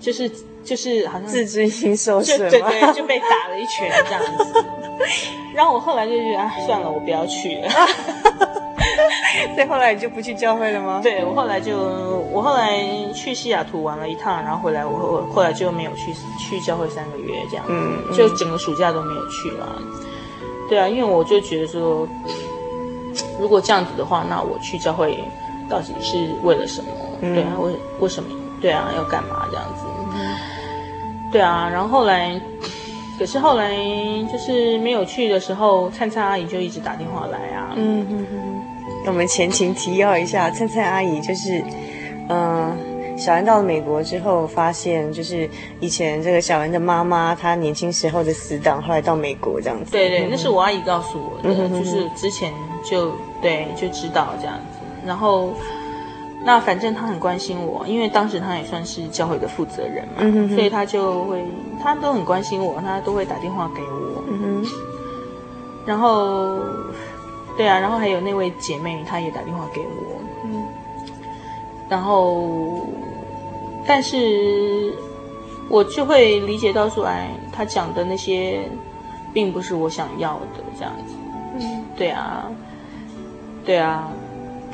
[0.00, 0.30] 就是
[0.64, 4.64] 就是好像自尊心受损，对对，就被打了一拳这样子。
[5.54, 7.68] 然后我后来就觉得啊，算了，我不要去了。
[9.54, 11.00] 所以后来你就不去教会了吗？
[11.02, 11.76] 对，我后来就
[12.32, 12.80] 我后来
[13.12, 19.82] 去西雅图玩了一趟，然后回来我我后来就没有去去教会三个月这样子，嗯，嗯，就整个暑假都没有去了。
[20.68, 22.06] 对啊，因为我就觉得说，
[23.40, 25.18] 如果这样子的话，那我去教会
[25.68, 26.88] 到底是为了什么？
[27.20, 28.28] 嗯、对啊，为为什么？
[28.60, 29.84] 对啊，要干嘛这样子？
[30.14, 32.40] 嗯、对啊，然后后来，
[33.18, 33.72] 可是后来
[34.32, 37.72] 就是没有去的时候，灿灿阿姨就一直打电话来啊。
[37.76, 38.62] 嗯嗯嗯。
[39.06, 41.62] 我们前情提要一下，灿灿阿姨就是，
[42.28, 42.76] 嗯、
[43.08, 45.48] 呃，小恩到了美国之后，发现就是
[45.80, 49.92] 以前这个小恩的妈妈，她年轻时候的死党，后来到美国这样子。
[49.92, 52.52] 对对，那是我阿姨告诉我的，嗯、就是之前
[52.84, 54.78] 就对就知道这样子。
[55.06, 55.54] 然后，
[56.48, 60.54] 那反正他很关心我，因为当时他也算是教会的负责人嘛，嗯、哼哼。
[60.54, 61.44] 所以他就会，
[61.82, 64.24] 他都很关心我，他都会打电话给我。
[64.30, 64.70] 嗯哼，
[65.84, 66.56] 然后。
[67.58, 70.64] 对啊，然后还有那位姐妹，她也打电话给我，嗯，
[71.88, 72.86] 然后，
[73.84, 74.94] 但是，
[75.68, 78.60] 我就会理解到说，哎，他讲的那些，
[79.34, 81.14] 并不是我想要的这样子，
[81.58, 82.44] 嗯，对啊，
[83.64, 84.08] 对啊，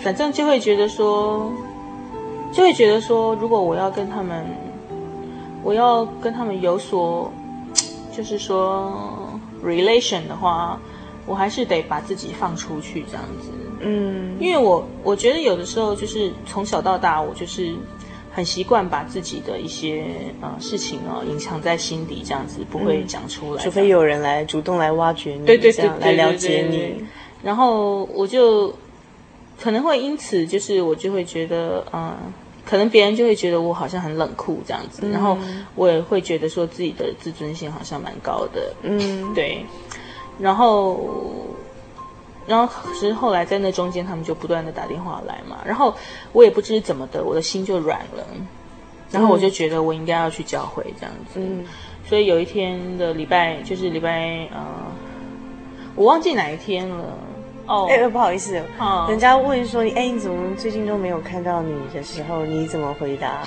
[0.05, 1.51] 反正就会觉得说，
[2.53, 4.47] 就会觉得说，如果我要跟他们，
[5.65, 7.33] 我要跟他们有所，
[8.17, 8.93] 就是说
[9.65, 10.79] ，relation 的话。
[11.27, 13.49] 我还是得把自己放出去，这样子。
[13.81, 17.73] 嗯，因为我我觉得有的时候就是从小到大，我就是
[18.31, 20.05] 很习惯把自己的一些
[20.43, 27.03] 呃事情哦隐藏在心底，这样子不会讲出来，除非有人来主动来挖掘你，对对对，来了解你。
[27.43, 28.71] 然后我就
[29.61, 32.17] 可能会因此就是我就会觉得，嗯、呃，
[32.67, 35.39] 可能别人就会觉得我好像很冷酷这样子，嗯、然后
[35.75, 38.75] 我也会觉得说自己的自尊心好像蛮高的。
[38.83, 39.65] 嗯，对。
[40.39, 40.99] 然后，
[42.47, 45.59] 然后其实后来在那中间，他们就不断的打电话来嘛。
[45.65, 45.95] 然后
[46.33, 48.27] 我也不知怎么的，我的心就软了。
[49.13, 51.39] 然后我就觉得我应该要去教会这样子。
[51.39, 51.65] 嗯。
[52.07, 54.67] 所以有一天的礼拜，就是礼拜呃，
[55.95, 57.17] 我忘记哪一天了。
[57.67, 57.87] 哦。
[57.91, 58.61] 哎，不好意思。
[58.79, 59.07] 哦。
[59.09, 63.43] 人家问说你，哎，你怎么最近都没有看到你的时候，你怎么回答？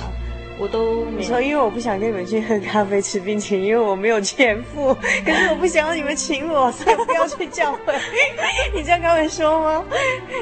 [0.60, 4.92] 我都没说，因为我不想跟你们去喝咖啡、吃冰淇淋，因为我没有钱付。
[5.24, 7.94] 可是我不想要你们请我，所以不要去教会。
[8.74, 9.84] 你这样跟他们说吗？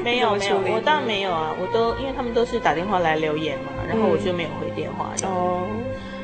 [0.06, 1.54] 没有没有，我当然没有啊。
[1.60, 5.12] 我都因为他们都是打电话来留言嘛，然后我就没有回电话。
[5.28, 5.84] 哦、嗯。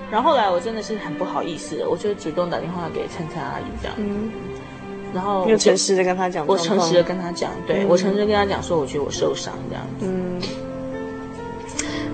[0.09, 3.95] 然后后来我真的是很不好意思，我就主动打电话给灿灿阿姨这样。
[3.97, 4.31] 嗯。
[5.13, 10.05] 然后又诚实的跟他讲，我诚实的跟他讲，对、嗯、我诚实的跟他讲说，我觉得我受伤这样子。
[10.07, 10.41] 嗯。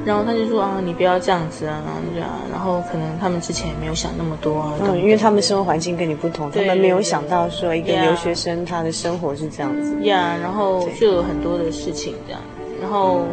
[0.05, 1.83] 然后他就说啊，你不要这样子啊，
[2.13, 2.29] 这样。
[2.49, 10.01] 然后可能他们之前也没有想那么多啊，嗯，因为他们生活环境跟你不同，他们没有想到说一个留学生他的生活是这样子。
[10.03, 12.41] 呀，然后就有很多的事情这样。
[12.81, 13.25] 然后，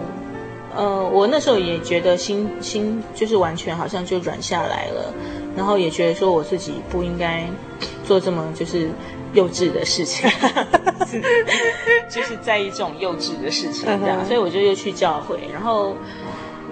[0.74, 5.14] 呃，我那时候也觉得心心就是完全好像就软下来了，
[5.57, 7.44] 然后也觉得说我自己不应该
[8.05, 8.88] 做这么就是
[9.35, 10.31] 幼稚的事情，
[12.09, 14.25] 就是在意这种幼稚的事情这样。
[14.25, 15.94] 所以我就又去教会，然后。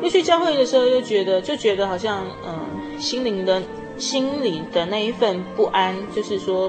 [0.03, 2.59] 又去教会的时候，又觉得就觉得好像嗯、
[2.93, 3.63] 呃，心灵的
[3.97, 6.69] 心里的那一份不安，就是说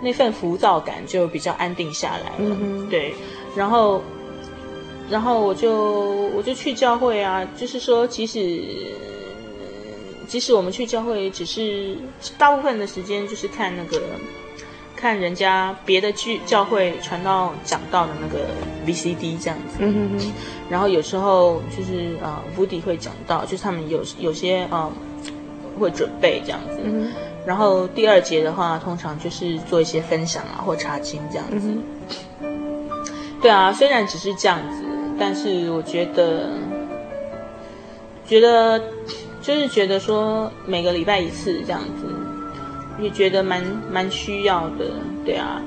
[0.00, 2.56] 那份浮躁感就比较安定下来了。
[2.60, 3.12] 嗯、对，
[3.56, 4.00] 然后
[5.10, 8.62] 然后我就我就去教会啊，就是说即使
[10.28, 11.96] 即使我们去教会，只是
[12.38, 14.00] 大部分的时间就是看那个。
[15.02, 18.46] 看人家别的剧教会传到讲到的那个
[18.86, 20.32] VCD 这样子，嗯哼哼，
[20.70, 24.92] 然后有时候就是呃，Woody 会讲到，就是他们有有些啊、呃、
[25.80, 27.10] 会准备这样子，嗯、
[27.44, 31.74] 然后第二节的话，通常就是做一些分享啊或查经这样子。
[33.42, 34.84] 对啊，虽然只是这样子，
[35.18, 36.50] 但是我觉得
[38.24, 38.80] 觉得
[39.40, 42.11] 就是觉得说每个礼拜一次这样子。
[42.98, 44.90] 也觉得蛮蛮需要的，
[45.24, 45.60] 对啊。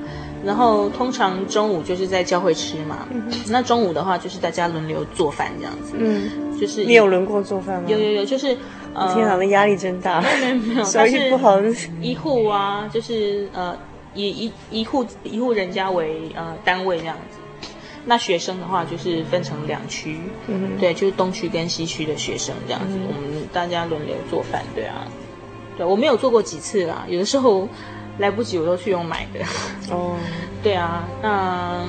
[0.44, 5.94] 然后通常中午就是在教会吃嘛，嗯、那中午的话就是大家轮流做饭这样子。
[5.98, 7.88] 嗯，就是你有轮过做饭吗？
[7.88, 8.56] 有有有，就是
[8.94, 10.20] 呃，天哪，那压力真大。
[10.20, 11.58] 没有没有，手艺 不好。
[12.00, 13.76] 一户啊，就是呃，
[14.14, 17.38] 以一一户一户人家为呃单位这样子。
[18.04, 25.08] 那学生的话就是分成两区，嗯，对，就是东区跟西区的学生这样子，嗯、我们大家轮流做饭，对啊。
[25.76, 27.68] 对，我没有做过几次啦，有的时候
[28.18, 29.40] 来不及，我都去用买的。
[29.94, 30.16] 哦，
[30.62, 31.84] 对啊，那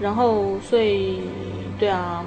[0.00, 1.20] 然后所以
[1.78, 2.24] 对啊，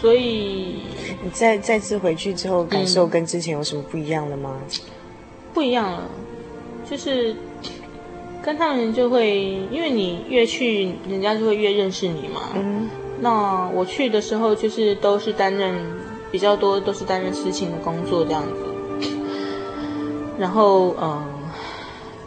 [0.00, 0.82] 所以
[1.22, 4.56] 你再再次回去之后，感受跟之前有什么不一样的吗？
[5.54, 6.02] 不一样了，
[6.88, 7.34] 就是
[8.42, 12.50] 跟他们就会，因为你越去，人家就会越认识你嘛。
[12.54, 12.88] 嗯。
[13.20, 15.74] 那我去的时候，就是都是担任
[16.30, 18.67] 比较多，都是担任事情的工作这样子。
[20.38, 21.26] 然后，嗯，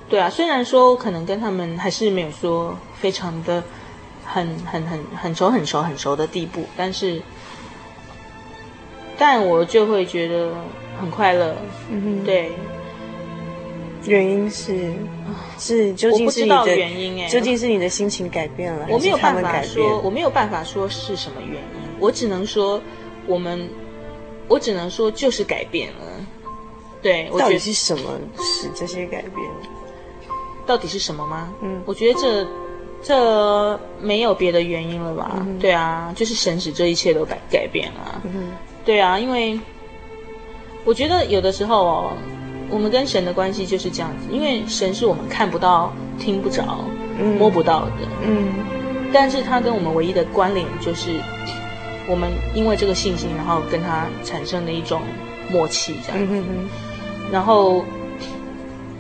[0.09, 3.64] 对啊，虽然说可能跟他们还是没有说非常的
[4.26, 7.22] 很很很很熟很熟很熟的地步，但是，
[9.18, 10.53] 但我就会觉得
[10.99, 11.55] 很快乐。
[11.89, 12.51] 嗯哼，对。
[14.07, 14.91] 原因是
[15.59, 22.82] 是究竟是你的原因哎，究竟是你的心情改变了，我没有办法说，我没有办法说是什么原因，我只能说
[23.28, 23.70] 我们，
[24.47, 26.26] 我只能说就是改变了。
[27.02, 29.34] 对，我觉得到底是什么使这些改变？
[30.66, 31.54] 到底是什么吗？
[31.62, 32.47] 嗯，我觉得这
[33.04, 35.32] 这没有别的原因了吧？
[35.39, 38.22] 嗯、对啊，就是神使这一切都改改变了。
[38.26, 38.52] 嗯，
[38.86, 39.60] 对啊，因为
[40.86, 42.14] 我觉得有的时候哦。
[42.74, 46.86] 我们跟神的关系就是这样子，因为神是我们看不到、听不着、
[47.20, 47.91] 嗯、摸不到的。
[48.24, 48.54] 嗯，
[49.12, 51.20] 但是他跟我们唯一的关联就是，
[52.08, 55.02] 我们因为这个信心，然后跟他产生了一种
[55.49, 56.34] 默契，这样子。
[56.34, 56.70] 嗯、
[57.32, 57.84] 然后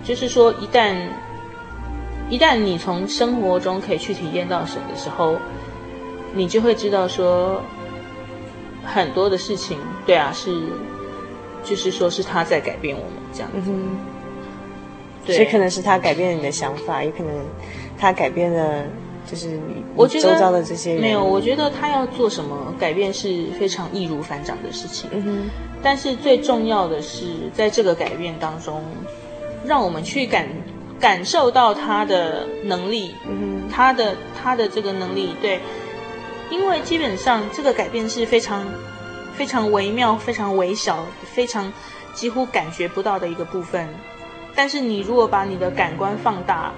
[0.03, 0.95] 就是说，一旦
[2.29, 5.35] 一旦你从生活中可以去体验到神的时候，
[6.33, 7.61] 你就会知道说，
[8.85, 10.55] 很多的事情，对啊，是。
[11.63, 13.95] 就是说，是他在改变我们这样子，嗯、
[15.23, 17.31] 对，所以可能是他改变了你的想法，也可能
[17.99, 18.83] 他改变了，
[19.29, 19.83] 就是你
[20.21, 21.01] 周遭的这些人。
[21.01, 25.09] 没有，我觉得他要做什么改变是非常易如反掌的事情。
[25.13, 25.49] 嗯哼，
[25.83, 28.83] 但是最重要的是，在这个改变当中，
[29.65, 30.47] 让我们去感
[30.99, 35.59] 感受到他的能力，嗯，他的他的这个能力，对，
[36.49, 38.65] 因为基本上这个改变是非常。
[39.33, 41.71] 非常微妙、非常微小、非常
[42.13, 43.87] 几乎感觉不到的一个部分，
[44.53, 46.71] 但是你如果把你的感官放大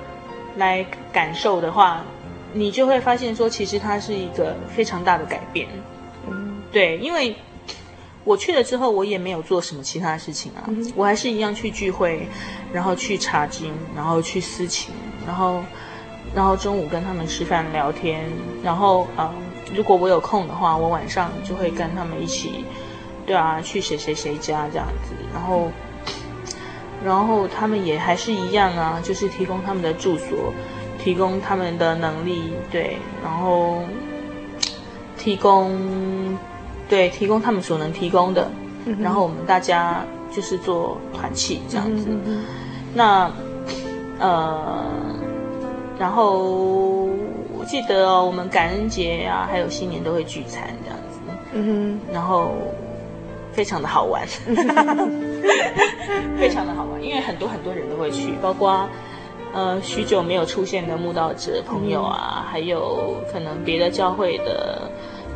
[0.56, 2.06] 来感受的话，
[2.54, 5.68] 你就会发现说，其实它是一个非常大的改变。
[6.30, 7.36] 嗯，对，因为
[8.24, 12.28] 我去了之后，我也没有做什么其他事情啊，嗯，我还是一样去聚会，
[12.72, 14.93] 然后去查经，然后去私情，
[15.26, 15.62] 然后
[16.34, 18.24] 然后中午跟他们吃饭聊天，
[18.64, 19.30] 然后嗯。
[19.74, 22.64] 如果我有空的话，我晚上就会跟他们一起，
[23.26, 25.72] 对啊，去谁谁谁家这样子，然后，
[27.04, 30.54] 然后他们也还是一样啊，就是提供他们的住所，
[31.04, 33.80] 提供他们的能力，对，然后
[35.18, 35.78] 提供，
[36.88, 38.49] 对，提供他们所能提供的，
[38.86, 42.43] 嗯、然后我们大家就是做团契这样子，嗯、
[42.93, 43.32] 那，
[44.20, 44.86] 呃，
[45.99, 47.10] 然后。
[47.56, 51.18] 我记得哦，我们感恩节啊，还有新年都会聚餐这样子，
[52.12, 52.51] 然后
[53.54, 54.28] 非常的好玩，
[56.38, 58.86] 非常的好玩，因为很多很多人都会去，包括
[59.54, 64.89] 呃许久没有出现的慕道者朋友啊，嗯、还有可能别的教会的，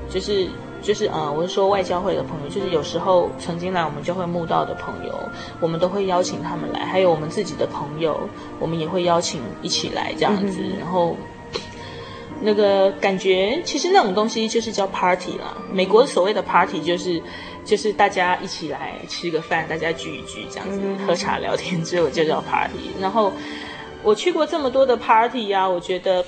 [0.10, 0.48] 就是
[0.82, 5.14] 就是呃，我是说外教会的朋友，就是有时候曾经来我们教会慕道的朋友，
[5.60, 8.20] 我们都会邀请他们来，还有我们自己的朋友，
[8.60, 11.16] 我们也会邀请一起来这样子，嗯、然后。
[12.40, 15.58] 那个感觉，其实那种东西就是叫 party 啦。
[15.72, 17.20] 美国所谓的 party 就是，
[17.66, 22.92] 就是大家一起来吃个饭，大家聚一聚这样子，喝茶聊天之后就叫 party。
[23.02, 23.34] 然后
[24.08, 26.24] 我去过这么多的 party 呀、啊，我觉得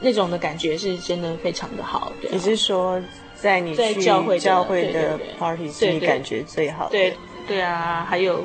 [0.00, 2.10] 那种的感觉是真的非常的好。
[2.20, 3.00] 对、啊，你是说
[3.36, 6.90] 在你去教会教会的 party 是你感觉最好的？
[6.90, 7.16] 对对，
[7.46, 8.42] 对啊，还有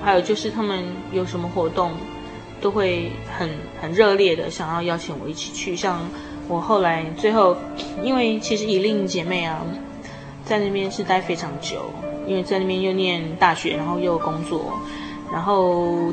[0.00, 1.90] 还有就是他们有什么活动。
[2.62, 5.98] 都会很很热烈的想要邀请我一起去，像
[6.46, 7.56] 我后来最后，
[8.04, 9.66] 因为其实以令姐妹啊，
[10.44, 11.90] 在那边是待非常久，
[12.24, 14.72] 因为在那边又念大学，然后又工作，
[15.32, 16.12] 然后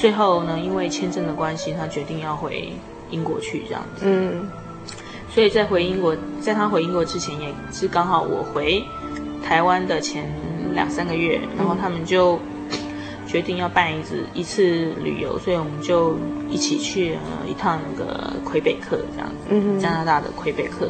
[0.00, 2.72] 最后呢，因为签证的关系，他决定要回
[3.10, 4.06] 英国去这样子。
[4.06, 4.48] 嗯，
[5.28, 8.82] 所以在回英国，在他回英国之前，也是刚好我回
[9.44, 10.24] 台湾的前
[10.72, 12.38] 两三个月，然后他们就。
[13.30, 16.16] 决定要办一次一次旅游，所以我们就
[16.48, 20.88] 一起去了一趟那个魁北克，这样子，嗯，加拿大的魁北克。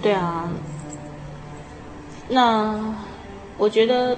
[0.00, 0.48] 对啊，
[2.28, 2.78] 那
[3.58, 4.16] 我觉得，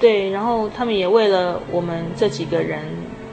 [0.00, 2.82] 对，然后他们也为了我们这几个人，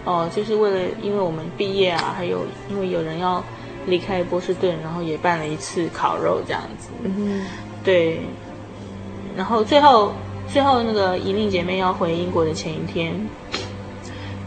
[0.06, 3.44] 哦、呃，就是为了因为我们毕业啊，还有因为有人要
[3.88, 7.46] 离开波士顿，然后也办了一次烤肉这样子，嗯，
[7.84, 8.20] 对，
[9.36, 10.12] 然后最后。
[10.50, 13.14] 最后那个以令姐妹要回英国的前一天，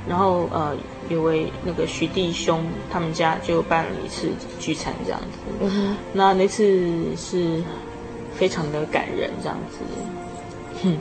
[0.08, 0.74] 然后呃，
[1.10, 7.62] 有位那个徐弟兄他们家就办了一次聚餐这样子，那那次是
[8.32, 9.80] 非常的感人这样子，
[10.82, 10.98] 哼，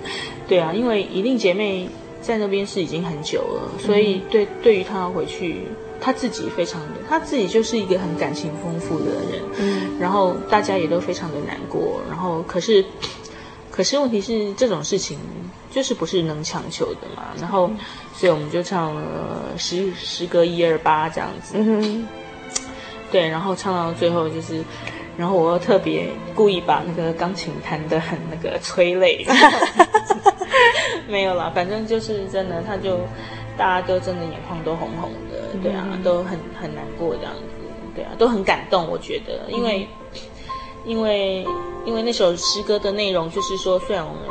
[0.47, 1.89] 对啊，因为一令姐妹
[2.21, 5.63] 在那边是已经很久了，所以对对于她回去，
[6.01, 12.83] 她自己非常的，她自己就是一个很感情丰富的人，嗯，然后大家也都非常的难过，然后可是，
[13.71, 15.17] 可是问题是这种事情
[15.71, 17.71] 就是不是能强求的嘛，然后，
[18.13, 21.55] 所以我们就唱了十十歌一二八这样子，
[23.11, 24.63] 对，然后唱到最后就是。
[25.19, 29.25] 然后我又特别故意把那个钢琴弹得很那个催泪，
[31.09, 33.01] 没有啦，反正就是真的，他就
[33.57, 37.41] 大家都真的眼眶都红红的，对啊，都很很难过这样子，
[37.93, 39.85] 对啊，都很感动，我觉得，因为
[40.85, 41.45] 因为
[41.85, 44.21] 因为那首诗歌的内容就是说，虽然我们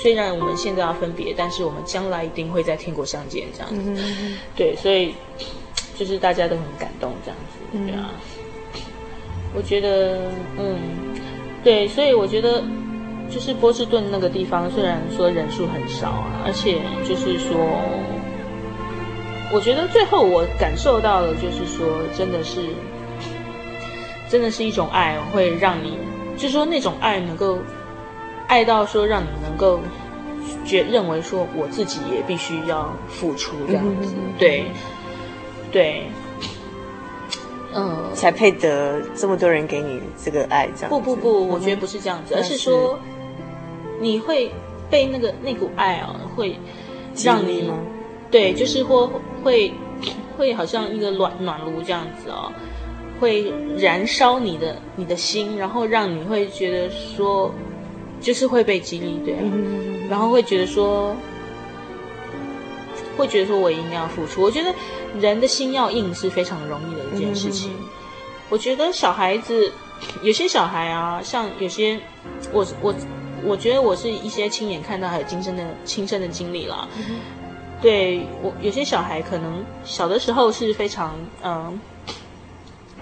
[0.00, 4.02] 虽然我们现在要分别，但是我们将来一定会在天国相见这样子，
[4.54, 5.12] 对，所以
[5.98, 7.58] 就是大家都很感动这样子，
[7.90, 8.12] 对啊。
[9.58, 10.20] 我觉得，
[10.56, 10.78] 嗯，
[11.64, 12.62] 对，所以我觉得，
[13.28, 17.58] 就是波士顿那个地方，虽然说人数很少啊，而且就是说，
[19.52, 22.60] 我觉得最后我感受到的，就是说，真的是，
[24.30, 25.98] 真的是一种爱，会让你，
[26.36, 27.58] 就是说那种爱能够
[28.46, 29.80] 爱到说，让你能够
[30.64, 34.66] 觉认为说，我自己也必须要付出这样子，对，
[35.72, 36.04] 对。
[37.74, 40.88] 嗯，才配得这么多人给你这个爱，这样。
[40.88, 42.98] 不不不，我觉得不是这样子，而是说，
[44.00, 44.50] 你会
[44.90, 46.56] 被那个那股爱啊，会
[47.22, 47.70] 让你，
[48.30, 49.10] 对，就是或
[49.42, 49.72] 会
[50.36, 52.50] 会好像一个暖暖炉这样子哦，
[53.20, 57.52] 会燃烧你的你的心，然后让你会觉得说，
[58.20, 59.34] 就是会被激励，对。
[59.34, 59.42] 啊，
[60.08, 61.14] 然后会觉得说。
[63.18, 64.40] 会觉得说，我一定要付出。
[64.40, 64.74] 我觉得
[65.20, 67.72] 人的心要硬是非常容易的一件事情。
[67.72, 67.84] 嗯、
[68.48, 69.72] 我觉得小孩子，
[70.22, 72.00] 有些小孩啊，像有些，
[72.52, 72.94] 我我
[73.44, 76.88] 我觉得我是一些亲眼看到还有亲身的亲身的经历啦。
[76.96, 77.16] 嗯、
[77.82, 81.78] 对我有些小孩可能小的时候是非常嗯，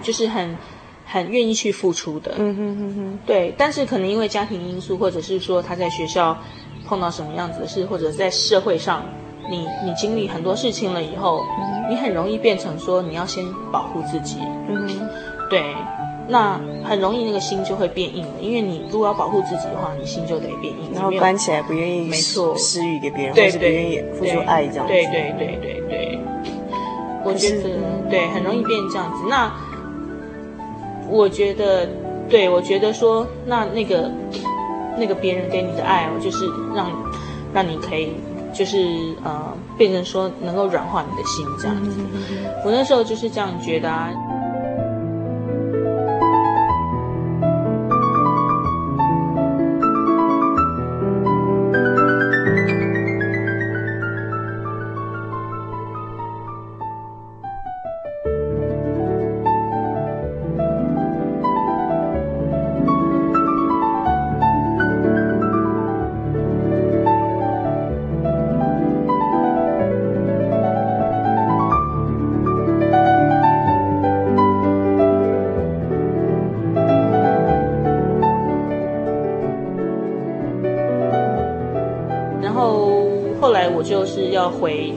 [0.03, 0.57] 就是很
[1.05, 2.35] 很愿意去付出的。
[2.39, 3.19] 嗯哼哼哼。
[3.27, 6.37] 对，但是可能因为家庭因素，或者是说他在学校
[6.87, 9.05] 碰到什么样子的事，或者在社会上。
[9.51, 11.41] 你你经历很多事情了以后，
[11.89, 14.39] 你很容易变成说你要先保护自己，
[14.69, 15.09] 嗯，
[15.49, 15.63] 对，
[16.29, 26.19] 那很容易那个心就会变硬了，因为你如果要保护自己的话，你心就得变硬，然后关起来不愿意，没错，施予给别人，对对，或是不愿意付出爱这样子，对对对对对，
[27.25, 27.71] 我觉得
[28.11, 29.25] 对，很容易变这样子。
[29.29, 29.53] 那
[31.09, 31.89] 我觉得，
[32.29, 34.11] 对我觉得说，那那个
[34.99, 36.45] 那个别人给你的爱，我就是
[36.75, 36.91] 让
[37.53, 38.13] 让你可以。
[38.57, 41.91] 就是呃，变成说能够软化你的心这样子，
[42.65, 44.11] 我那时候就是这样觉得啊。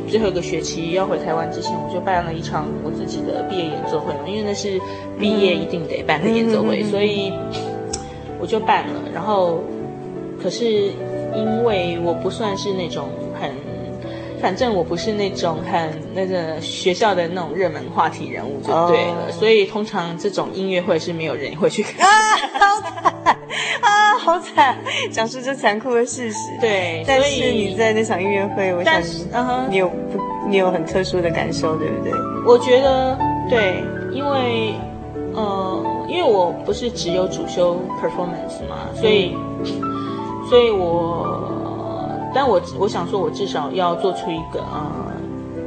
[0.09, 4.79] 最后一个学期要回台湾之前，我就办了一场我自己的毕业演奏会嘛，因为那是
[5.19, 7.31] 毕业一定得办的演奏会，所以
[8.39, 8.93] 我就办了。
[9.13, 9.63] 然后，
[10.41, 10.91] 可是
[11.35, 13.51] 因为我不算是那种很，
[14.41, 19.25] 反正我不是那种很那个学校的那种热门话题人物，就对了。
[19.27, 19.35] Oh.
[19.35, 22.07] 所以通常这种音乐会是没有人会去看。
[24.19, 24.77] 好惨，
[25.11, 26.37] 讲述这残酷的事实。
[26.59, 29.01] 对，但是你在那场音乐会，我想
[29.71, 32.11] 你有不，你有很特殊的感受，对不对？
[32.45, 33.17] 我觉得
[33.49, 34.73] 对，因为
[35.33, 41.39] 呃，因为我不是只有主修 performance 嘛，所以，嗯、所以我，
[42.33, 45.13] 但我我想说，我至少要做出一个呃，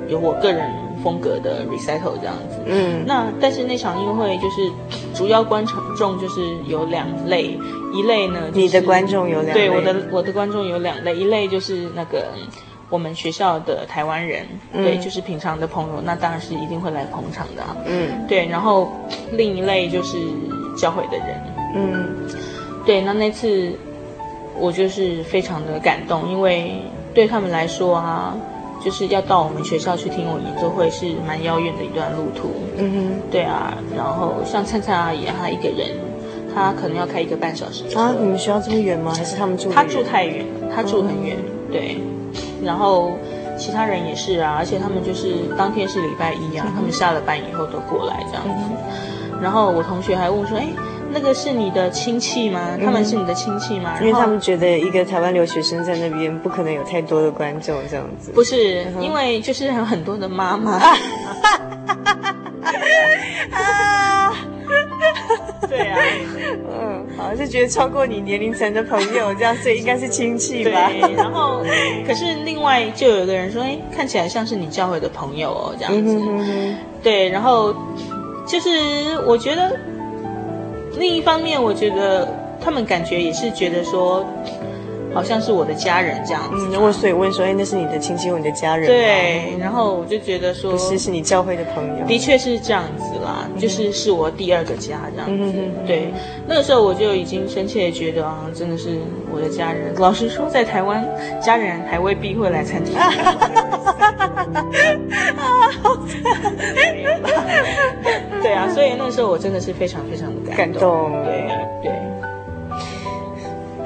[0.09, 0.71] 有我个人
[1.03, 2.59] 风格的 recital 这样子。
[2.67, 4.71] 嗯，那但是那场音乐会就是
[5.15, 5.65] 主要观
[5.97, 7.59] 众就是有两类。
[7.95, 9.69] 一类呢，就是，你的观众有两类。
[9.69, 12.25] 对，我的我的观众有两类，一类就是那个
[12.89, 18.47] 我们学校的台湾人，嗯、对，就是平常的朋友，那当然是一定会来捧场的，嗯，对。
[18.47, 18.91] 然后
[19.33, 20.17] 另一类就是
[20.75, 21.39] 教会的人，
[21.75, 22.09] 嗯，
[22.87, 23.03] 对。
[23.03, 23.71] 那那次
[24.59, 26.81] 我就是非常的感动，因为
[27.13, 28.35] 对他们来说啊，
[28.85, 33.73] 就是要到我们学校去听我演奏会是蛮遥远的一段路途，嗯哼，对啊。
[33.97, 35.97] 然后像灿灿阿姨，她一个人。
[36.55, 38.15] 她可能要开一个半小时啊！
[38.21, 39.11] 你们学校这么远吗？
[39.17, 39.71] 还是他们住？
[39.71, 41.35] 他住太远了，他住很远。
[41.39, 41.97] 嗯、对，
[42.63, 43.13] 然后
[43.57, 48.65] 其他人也是啊，而且他们就是当天是礼拜一啊，嗯、他们下了班以后都过来这样子。
[48.69, 50.69] 嗯、然后我同学还问说：“哎，
[51.13, 52.61] 那个是你的亲戚吗？
[52.79, 58.33] 嗯、他们是你的亲戚吗？”因为他们觉得一个台湾留学生在那边不可能有太多的观众这样子。
[58.33, 60.81] 不是，嗯、因为就是有很多的妈妈。
[65.69, 65.99] 对啊，
[66.71, 70.71] 嗯，好，就觉得超过你年龄层的朋友这样，所以应该是亲戚吧。
[70.91, 71.63] 对，然后，
[72.07, 76.13] 可是另外就有一个人说，哎，看起来像是你教会的朋友哦，这样子。
[76.15, 77.75] 嗯、哼哼对，然后
[78.47, 79.75] 就是我觉得
[80.99, 82.29] 另一方面，我觉得
[82.61, 84.25] 他们感觉也是觉得说。
[85.15, 88.87] 好像是我的家人这样子，嗯，我所以问说，哎，那是你的亲戚或你的家人？
[88.87, 92.07] 对，然后我就觉得说，不是，是你教会的朋友。
[92.07, 95.33] 的确是这样子啦，嗯、就是是我第二个家这样子。
[95.57, 96.09] 嗯、对，
[96.47, 98.99] 那个时候我就已经深切的觉得啊，真的是
[99.33, 99.95] 我的家人。
[99.97, 101.05] 老实说，在台湾，
[101.41, 102.93] 家人还未必会来参加。
[108.43, 110.81] 对啊，所以那个时候我真的是非常非常的感动。
[110.81, 111.49] 感动对
[111.83, 111.93] 对。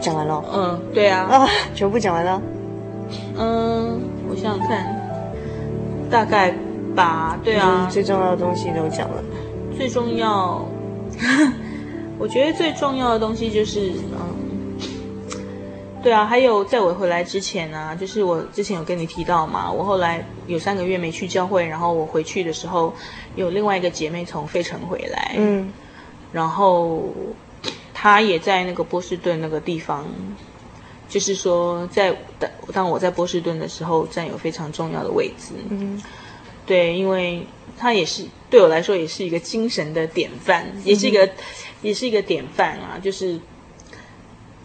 [0.07, 2.41] 讲完了，嗯，对啊，啊，全部讲完了，
[3.37, 4.01] 嗯，
[4.31, 4.87] 我想想看，
[6.09, 6.55] 大概
[6.95, 9.21] 把，对啊，最重要的东西都讲了，
[9.77, 10.65] 最重要，
[12.21, 14.79] 我觉得最重要的东西就是，嗯，
[16.05, 22.95] 对啊，还有在我回来之前呢、啊，就是我之前有跟你提到嘛，我后来有三个月没去教会，然后我回去的时候，
[23.35, 25.69] 有另外一个姐妹从费城回来，嗯，
[26.31, 27.03] 然后。
[27.99, 30.07] 他也在那个波士顿那个地方，
[31.09, 35.55] 就是说在，当当我在波士顿的时候，占有非常重要的位置。
[35.71, 36.03] 嗯，
[36.67, 37.47] 对，因为
[37.79, 41.33] 他也是对我来说也是一个精神的典范，也是一个，嗯、
[41.81, 43.01] 也是一个典范啊。
[43.03, 43.41] 就是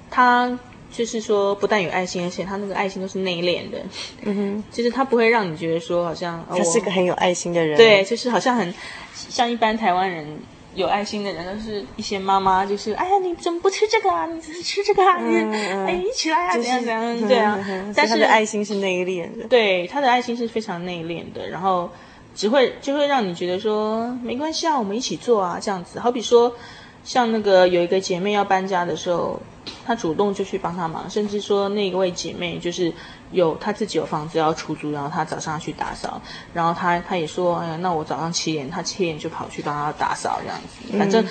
[0.10, 0.60] 他
[0.92, 3.78] 就是说，不但有爱心，而且他那个爱心都是内敛的。
[4.24, 7.78] 嗯哼，就是他不会让你觉得说好像他是个很有爱心的人。
[7.78, 8.74] 对，就是好像很
[9.14, 10.38] 像一般台湾人。
[10.74, 14.26] 有爱心的人都是一些妈妈，就是哎呀，你怎么不吃这个啊？
[14.26, 15.20] 你吃这个啊？
[15.20, 16.54] 你、嗯、哎，一起来啊？
[16.54, 17.28] 怎样怎样？
[17.28, 17.60] 对啊，
[17.96, 19.48] 但是爱心是内敛的。
[19.48, 21.90] 对，他的爱心是非常内敛的，然后
[22.34, 26.00] 只会就会让你觉得说没关系啊，我们一起做啊，这样子。
[26.00, 26.56] 好比说，
[27.04, 29.42] 像那个有一个姐妹要搬家的时候，
[29.86, 32.94] 她主动就去帮她忙，甚至说那一位姐妹就是。
[33.32, 36.22] 有他自己有房子要出租，然后他早上要去打扫，
[36.54, 41.26] 然后他他也说，哎呀，那我早上七点，他七点就跑去帮他打扫这样子，反正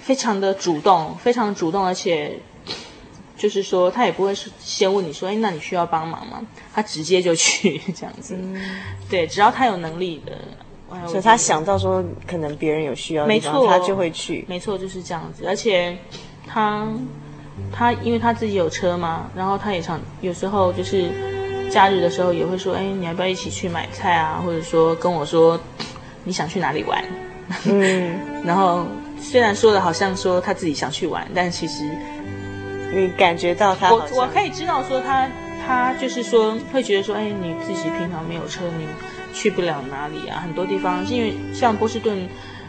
[0.00, 2.38] 非常的主动，非常主动，而且
[3.36, 6.40] 就是说他也不会先问你说，哎，那你需要帮忙吗？
[6.72, 8.60] 他直接就去 这样子，嗯、
[9.10, 10.32] 对，只要他有能力的，
[11.06, 15.96] 所以他想到说可能别人有需要，没错，他就会去，没错，就是这样子，而且
[16.46, 16.88] 他
[17.70, 21.33] 他因为他自己有车嘛，然后他也常有时候就是。
[21.74, 24.40] 假日的时候也会说，哎，你要不要一起去买菜啊？
[24.46, 25.58] 或者说跟我说
[26.22, 27.04] 你想去哪里玩？
[27.66, 28.16] 嗯，
[28.46, 28.86] 然后
[29.20, 31.82] 虽然说的好像说他自己想去玩，但其实
[32.94, 35.28] 你感觉到他，我我可以知道说他
[35.66, 38.86] 他就是说会觉得说，哎，你自己平常没有车，你
[39.34, 40.40] 去不了哪里啊？
[40.40, 42.28] 很多地方，因为像波士顿，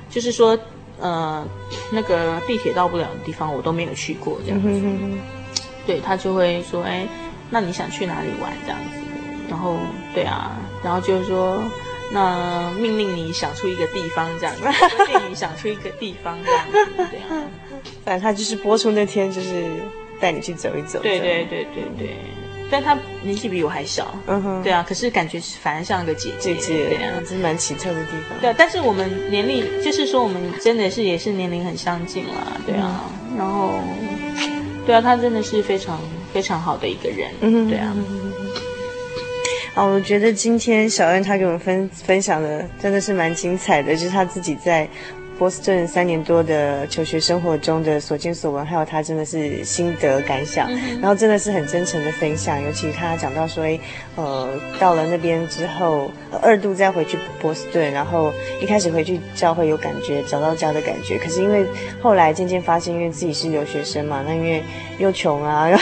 [0.10, 0.58] 就是说
[1.00, 1.46] 呃
[1.92, 4.68] 那个地铁到不了的地方，我都没有去过这样子。
[4.68, 5.20] 嗯哼哼哼，
[5.86, 7.08] 对，他就会说，哎。
[7.50, 9.02] 那你想去哪里玩这样子？
[9.50, 9.78] 然后
[10.14, 11.62] 对啊，然后就是说，
[12.12, 14.64] 那命令你想出一个地方这样子，
[15.08, 17.44] 命令你想出一个地方这样子，对啊。
[18.04, 19.66] 反正他就是播出那天，就是
[20.20, 21.00] 带你去走一走。
[21.04, 22.16] 对对对对对。
[22.72, 24.84] 但他年纪比我还小，嗯哼，对啊。
[24.88, 28.40] 可是感觉反而像个姐姐，姐姐，对啊，这是蛮奇特的地方。
[28.42, 33.02] 对啊，但是我们年龄，就是说我们真的是也是年龄很相近啦，对啊。
[33.30, 33.80] 嗯、然后，
[34.88, 36.00] 对啊，他真的是非常。
[36.36, 37.96] 非常好的一个人，嗯，对啊。
[39.74, 44.86] 啊，我觉得今天小恩她给我们分分享的真的是蛮精彩的，就是她自己在。
[45.38, 52.62] 波士顿三年多的求学生活中的所见所闻，还有他真的是心得感想，嗯、然后真的是很真诚的分享。
[52.64, 53.80] 尤其他讲到说，诶
[54.16, 56.10] 呃，到了那边之后，
[56.42, 61.18] 二度再回去波士顿，然后一开始回去教会有感觉，找到家的感觉。
[61.18, 61.66] 可是因为
[62.02, 64.64] 后来渐渐发现，因为自己是留学生嘛，那因为
[65.00, 65.78] 又穷啊， 又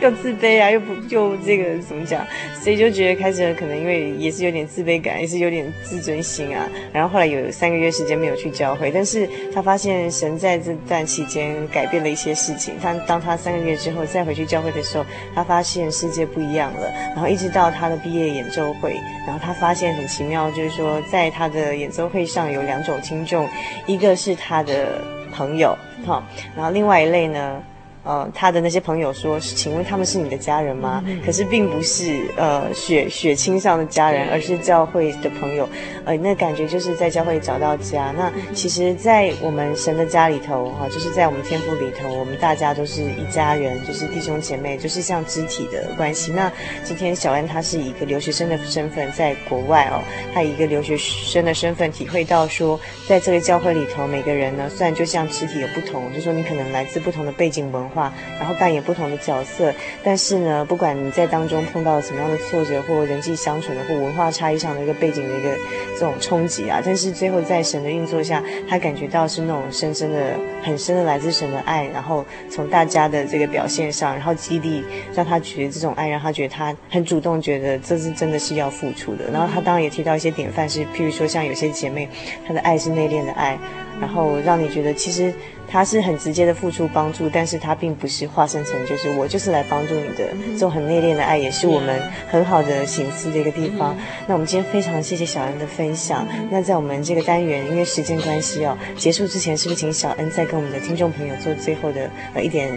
[0.00, 2.26] 又自卑啊，又不又这个怎么讲，
[2.60, 6.68] 所以就觉得开始可能因为也是有点自卑感，也是有点自尊心啊。
[6.92, 12.74] 然后后来有三个月时间没有去教会，但是他发现神在这段期间改变了一些事情。
[12.82, 15.04] 他当他三个月之后再回去教会的时候，
[15.34, 16.90] 他发现世界不一样了。
[17.14, 23.46] 然后一直到他的毕业演奏会，然后他发现很奇妙，就是说在他的演奏会上有两种听众，
[23.86, 25.00] 一个是他的
[25.30, 26.24] 朋友，哈，
[26.56, 27.62] 然后另外一类呢。
[28.08, 31.04] 呃他的那些朋友说，请问他们是你的家人吗？
[31.06, 35.68] 嗯、可是并不是呃血血亲上的家人，而是教会的朋友。
[36.06, 38.14] 呃，那感觉就是在教会找到家。
[38.16, 46.32] 那其实，在我们神的家里头哈、呃，就是在我们天父里头，我们大家都是一家人，就是弟兄姐妹，就是像肢体的关系。
[46.32, 46.50] 那
[46.84, 50.00] 今天小安他是以一个留学生的身份在国外哦，
[50.32, 57.97] 他以一个留学生的身份体会到说，在这个教会里头，每个人呢，虽然就像肢体有不同，就说你可能来自不同的背景文化，
[58.38, 59.72] 然后扮演不同的角色，
[60.04, 65.50] 但是呢，不管你在当中碰到什么样的挫折，或人际相处的，或文化差异上的一个背景的一个
[65.94, 74.84] 这种冲击啊，但是最后在神的运作下，他感觉到是那种深深的、很深的来自神的爱，然后从大家的这个表现上，然后激励
[75.14, 79.30] 让他觉得这种爱，让他觉得他很主动，觉得这是真的是要付出的。
[79.32, 82.08] 然后他当然也提到一些典范，是譬如说像有些姐妹，
[82.46, 83.58] 她的爱是内敛的爱，
[84.00, 85.32] 然后让你觉得其实。
[85.70, 92.00] 他是很直接的付出帮助，但是他并不是化身成就是我就是来帮助你的，这种很内敛的爱，也是我们
[92.30, 93.94] 很好的省思的一个地方。
[94.26, 96.26] 那我们今天非常谢谢小恩的分享。
[96.50, 102.70] 那在我们这个单元，因为时间关系哦，结束之前，是不是请小恩再跟我们的听众朋友做最后的呃一点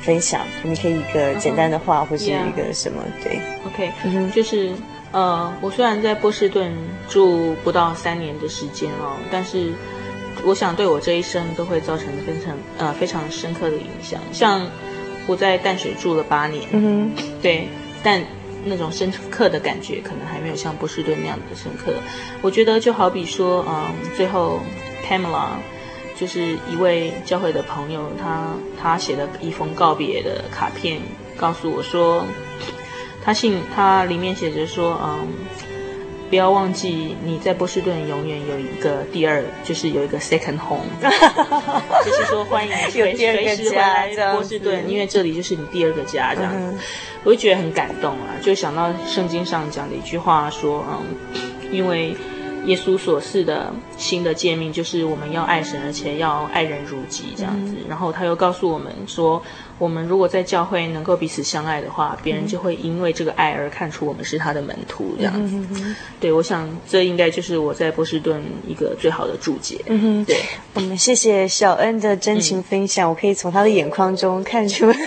[0.00, 0.40] 分享？
[0.62, 3.02] 你可以一个简单的话，或是一个什么？
[3.22, 4.72] 对，OK，嗯，就是
[5.12, 6.72] 呃，我虽然在波士顿
[7.08, 9.72] 住不到三年的时间哦，但是。
[10.48, 14.18] 我想对我这一生都会造成非常呃非常深刻的影响。
[14.32, 14.66] 像
[15.26, 17.68] 我在淡水住了八年，嗯哼，对，
[18.02, 18.24] 但
[18.64, 21.92] 那种深刻的感觉可能还没有像波士顿那样的深刻。
[22.40, 24.58] 我觉得就好比说，嗯，最后
[25.06, 25.48] Pamela
[26.16, 30.98] 就是一位教会的朋友，他他写了一封告别的卡片，
[31.36, 32.24] 告诉我说，
[33.22, 35.28] 他信他里面写着说，嗯。
[36.28, 40.84] 不要忘记，你在波士顿永远有一个第二，就是有一个 second home，
[42.04, 46.78] 就是说欢迎你随随时回来波士顿，因为这里就是你第二个家这样子，嗯、
[47.24, 52.14] 我就觉得很感动啊，就想到圣经上讲的一句话说，嗯，因为。
[52.66, 57.74] 耶稣所赐的新的诫命就是我们要爱神，而且要爱人如己这样子。
[57.88, 59.42] 然后他又告诉我们说，
[59.78, 65.94] 我们如果在教会能够彼此相爱的话，别人就会因为这个爱而看出我们是他的门徒这样子。
[66.20, 69.80] 对，我想这应该就是我在波士顿一个最好的注解。
[69.86, 70.36] 嗯哼，对，
[70.74, 74.92] 我们谢谢小恩的真情分享，我可以从他的眼眶中看出。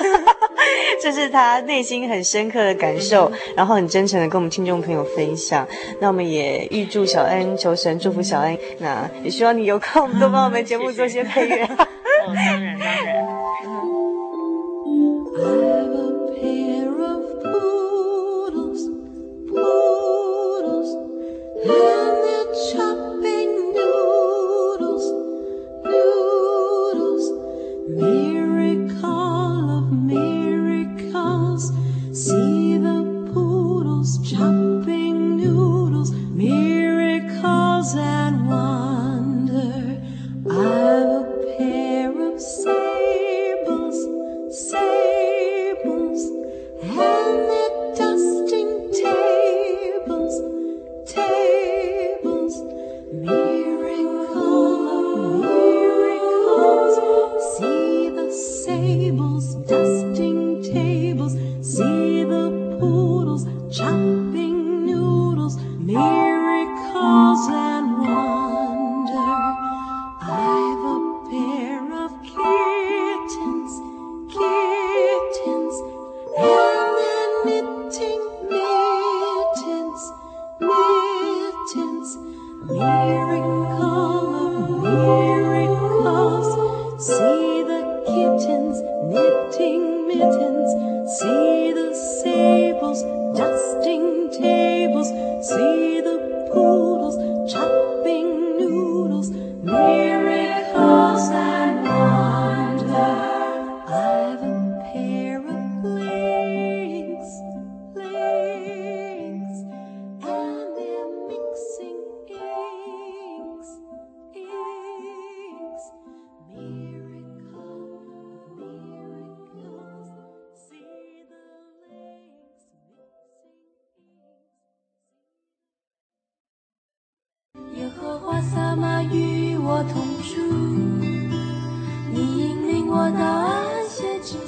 [1.02, 5.68] 这是他内心很深刻的感受，然后很真诚的跟我们听众朋友分享。
[6.00, 8.56] 那我们也预祝小恩，求神祝福小恩。
[8.78, 11.64] 那也希望你有空多帮我们节目做些配乐。
[12.28, 13.41] 哦，当然当然。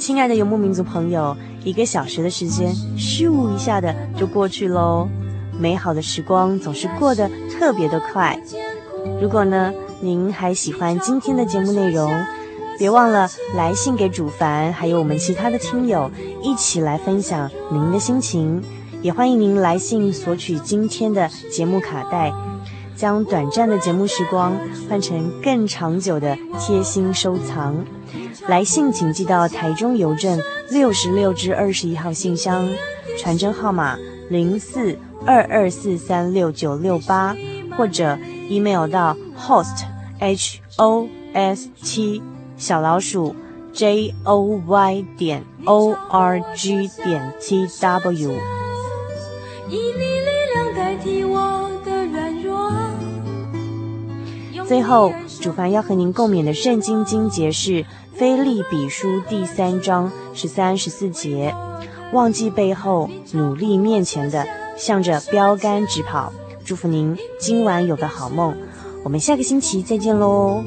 [0.04, 1.34] 亲爱的游牧民族朋友，
[1.64, 5.08] 一个小时的时间，咻一下的就过去喽。
[5.58, 8.38] 美好的时光总是过得特别的快。
[9.22, 12.12] 如果呢，您还喜欢今天的节目内容，
[12.78, 18.62] 别忘了来信给主凡，还有我们其他的听友，一起来分享您的心情。
[19.02, 22.30] 也欢迎您来信索取今天的节目卡带，
[22.94, 24.52] 将短暂的节目时光
[24.90, 27.74] 换成更长久的贴心收藏。
[28.48, 32.68] 来信请寄到台中邮政六十六至二十一号信箱，
[33.18, 33.98] 传真号码
[34.30, 37.36] 零四二二四三六九六八，
[37.78, 38.18] 或者
[38.50, 39.86] email 到 host
[40.20, 42.22] h o s t
[42.58, 43.34] 小老鼠
[43.72, 48.32] j o y 点 o r g 点 t w。
[49.70, 52.72] 以你力量代替我的软弱。
[54.68, 55.12] 最后，
[55.44, 57.86] 主凡要和您共勉的圣经经节是
[58.16, 61.54] 腓利比书第三章十三十四节：
[62.14, 66.32] 忘记背后，努力面前的，向着标杆直跑。
[66.64, 68.56] 祝福您今晚有个好梦。
[69.04, 70.64] 我们下个星期再见喽。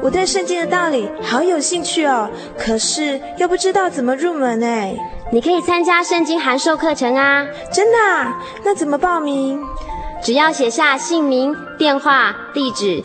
[0.00, 4.96] 我对圣经的道理好有兴趣哦，可是又不知道怎么入门哎。
[5.30, 7.46] 你可以参加圣经函授课程啊！
[7.70, 8.42] 真的啊？
[8.64, 9.60] 那怎么报名？
[10.22, 13.04] 只要写下姓名、电话、地址，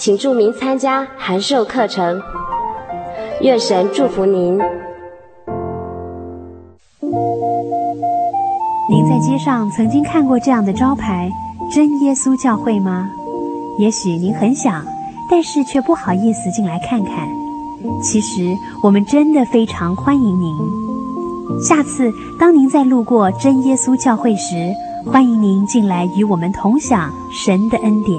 [0.00, 2.18] 请注明参加函授课程。
[3.42, 4.58] 愿神祝福您。
[8.88, 11.28] 您在街上曾经看过这样的招牌
[11.70, 13.10] “真耶稣教会”吗？
[13.78, 14.82] 也许您很想，
[15.30, 17.28] 但是却不好意思进来看看。
[18.02, 20.56] 其实我们真的非常欢迎您。
[21.62, 24.72] 下次当您再路过真耶稣教会时，
[25.04, 28.18] 欢迎您进来与我们同享神的恩典。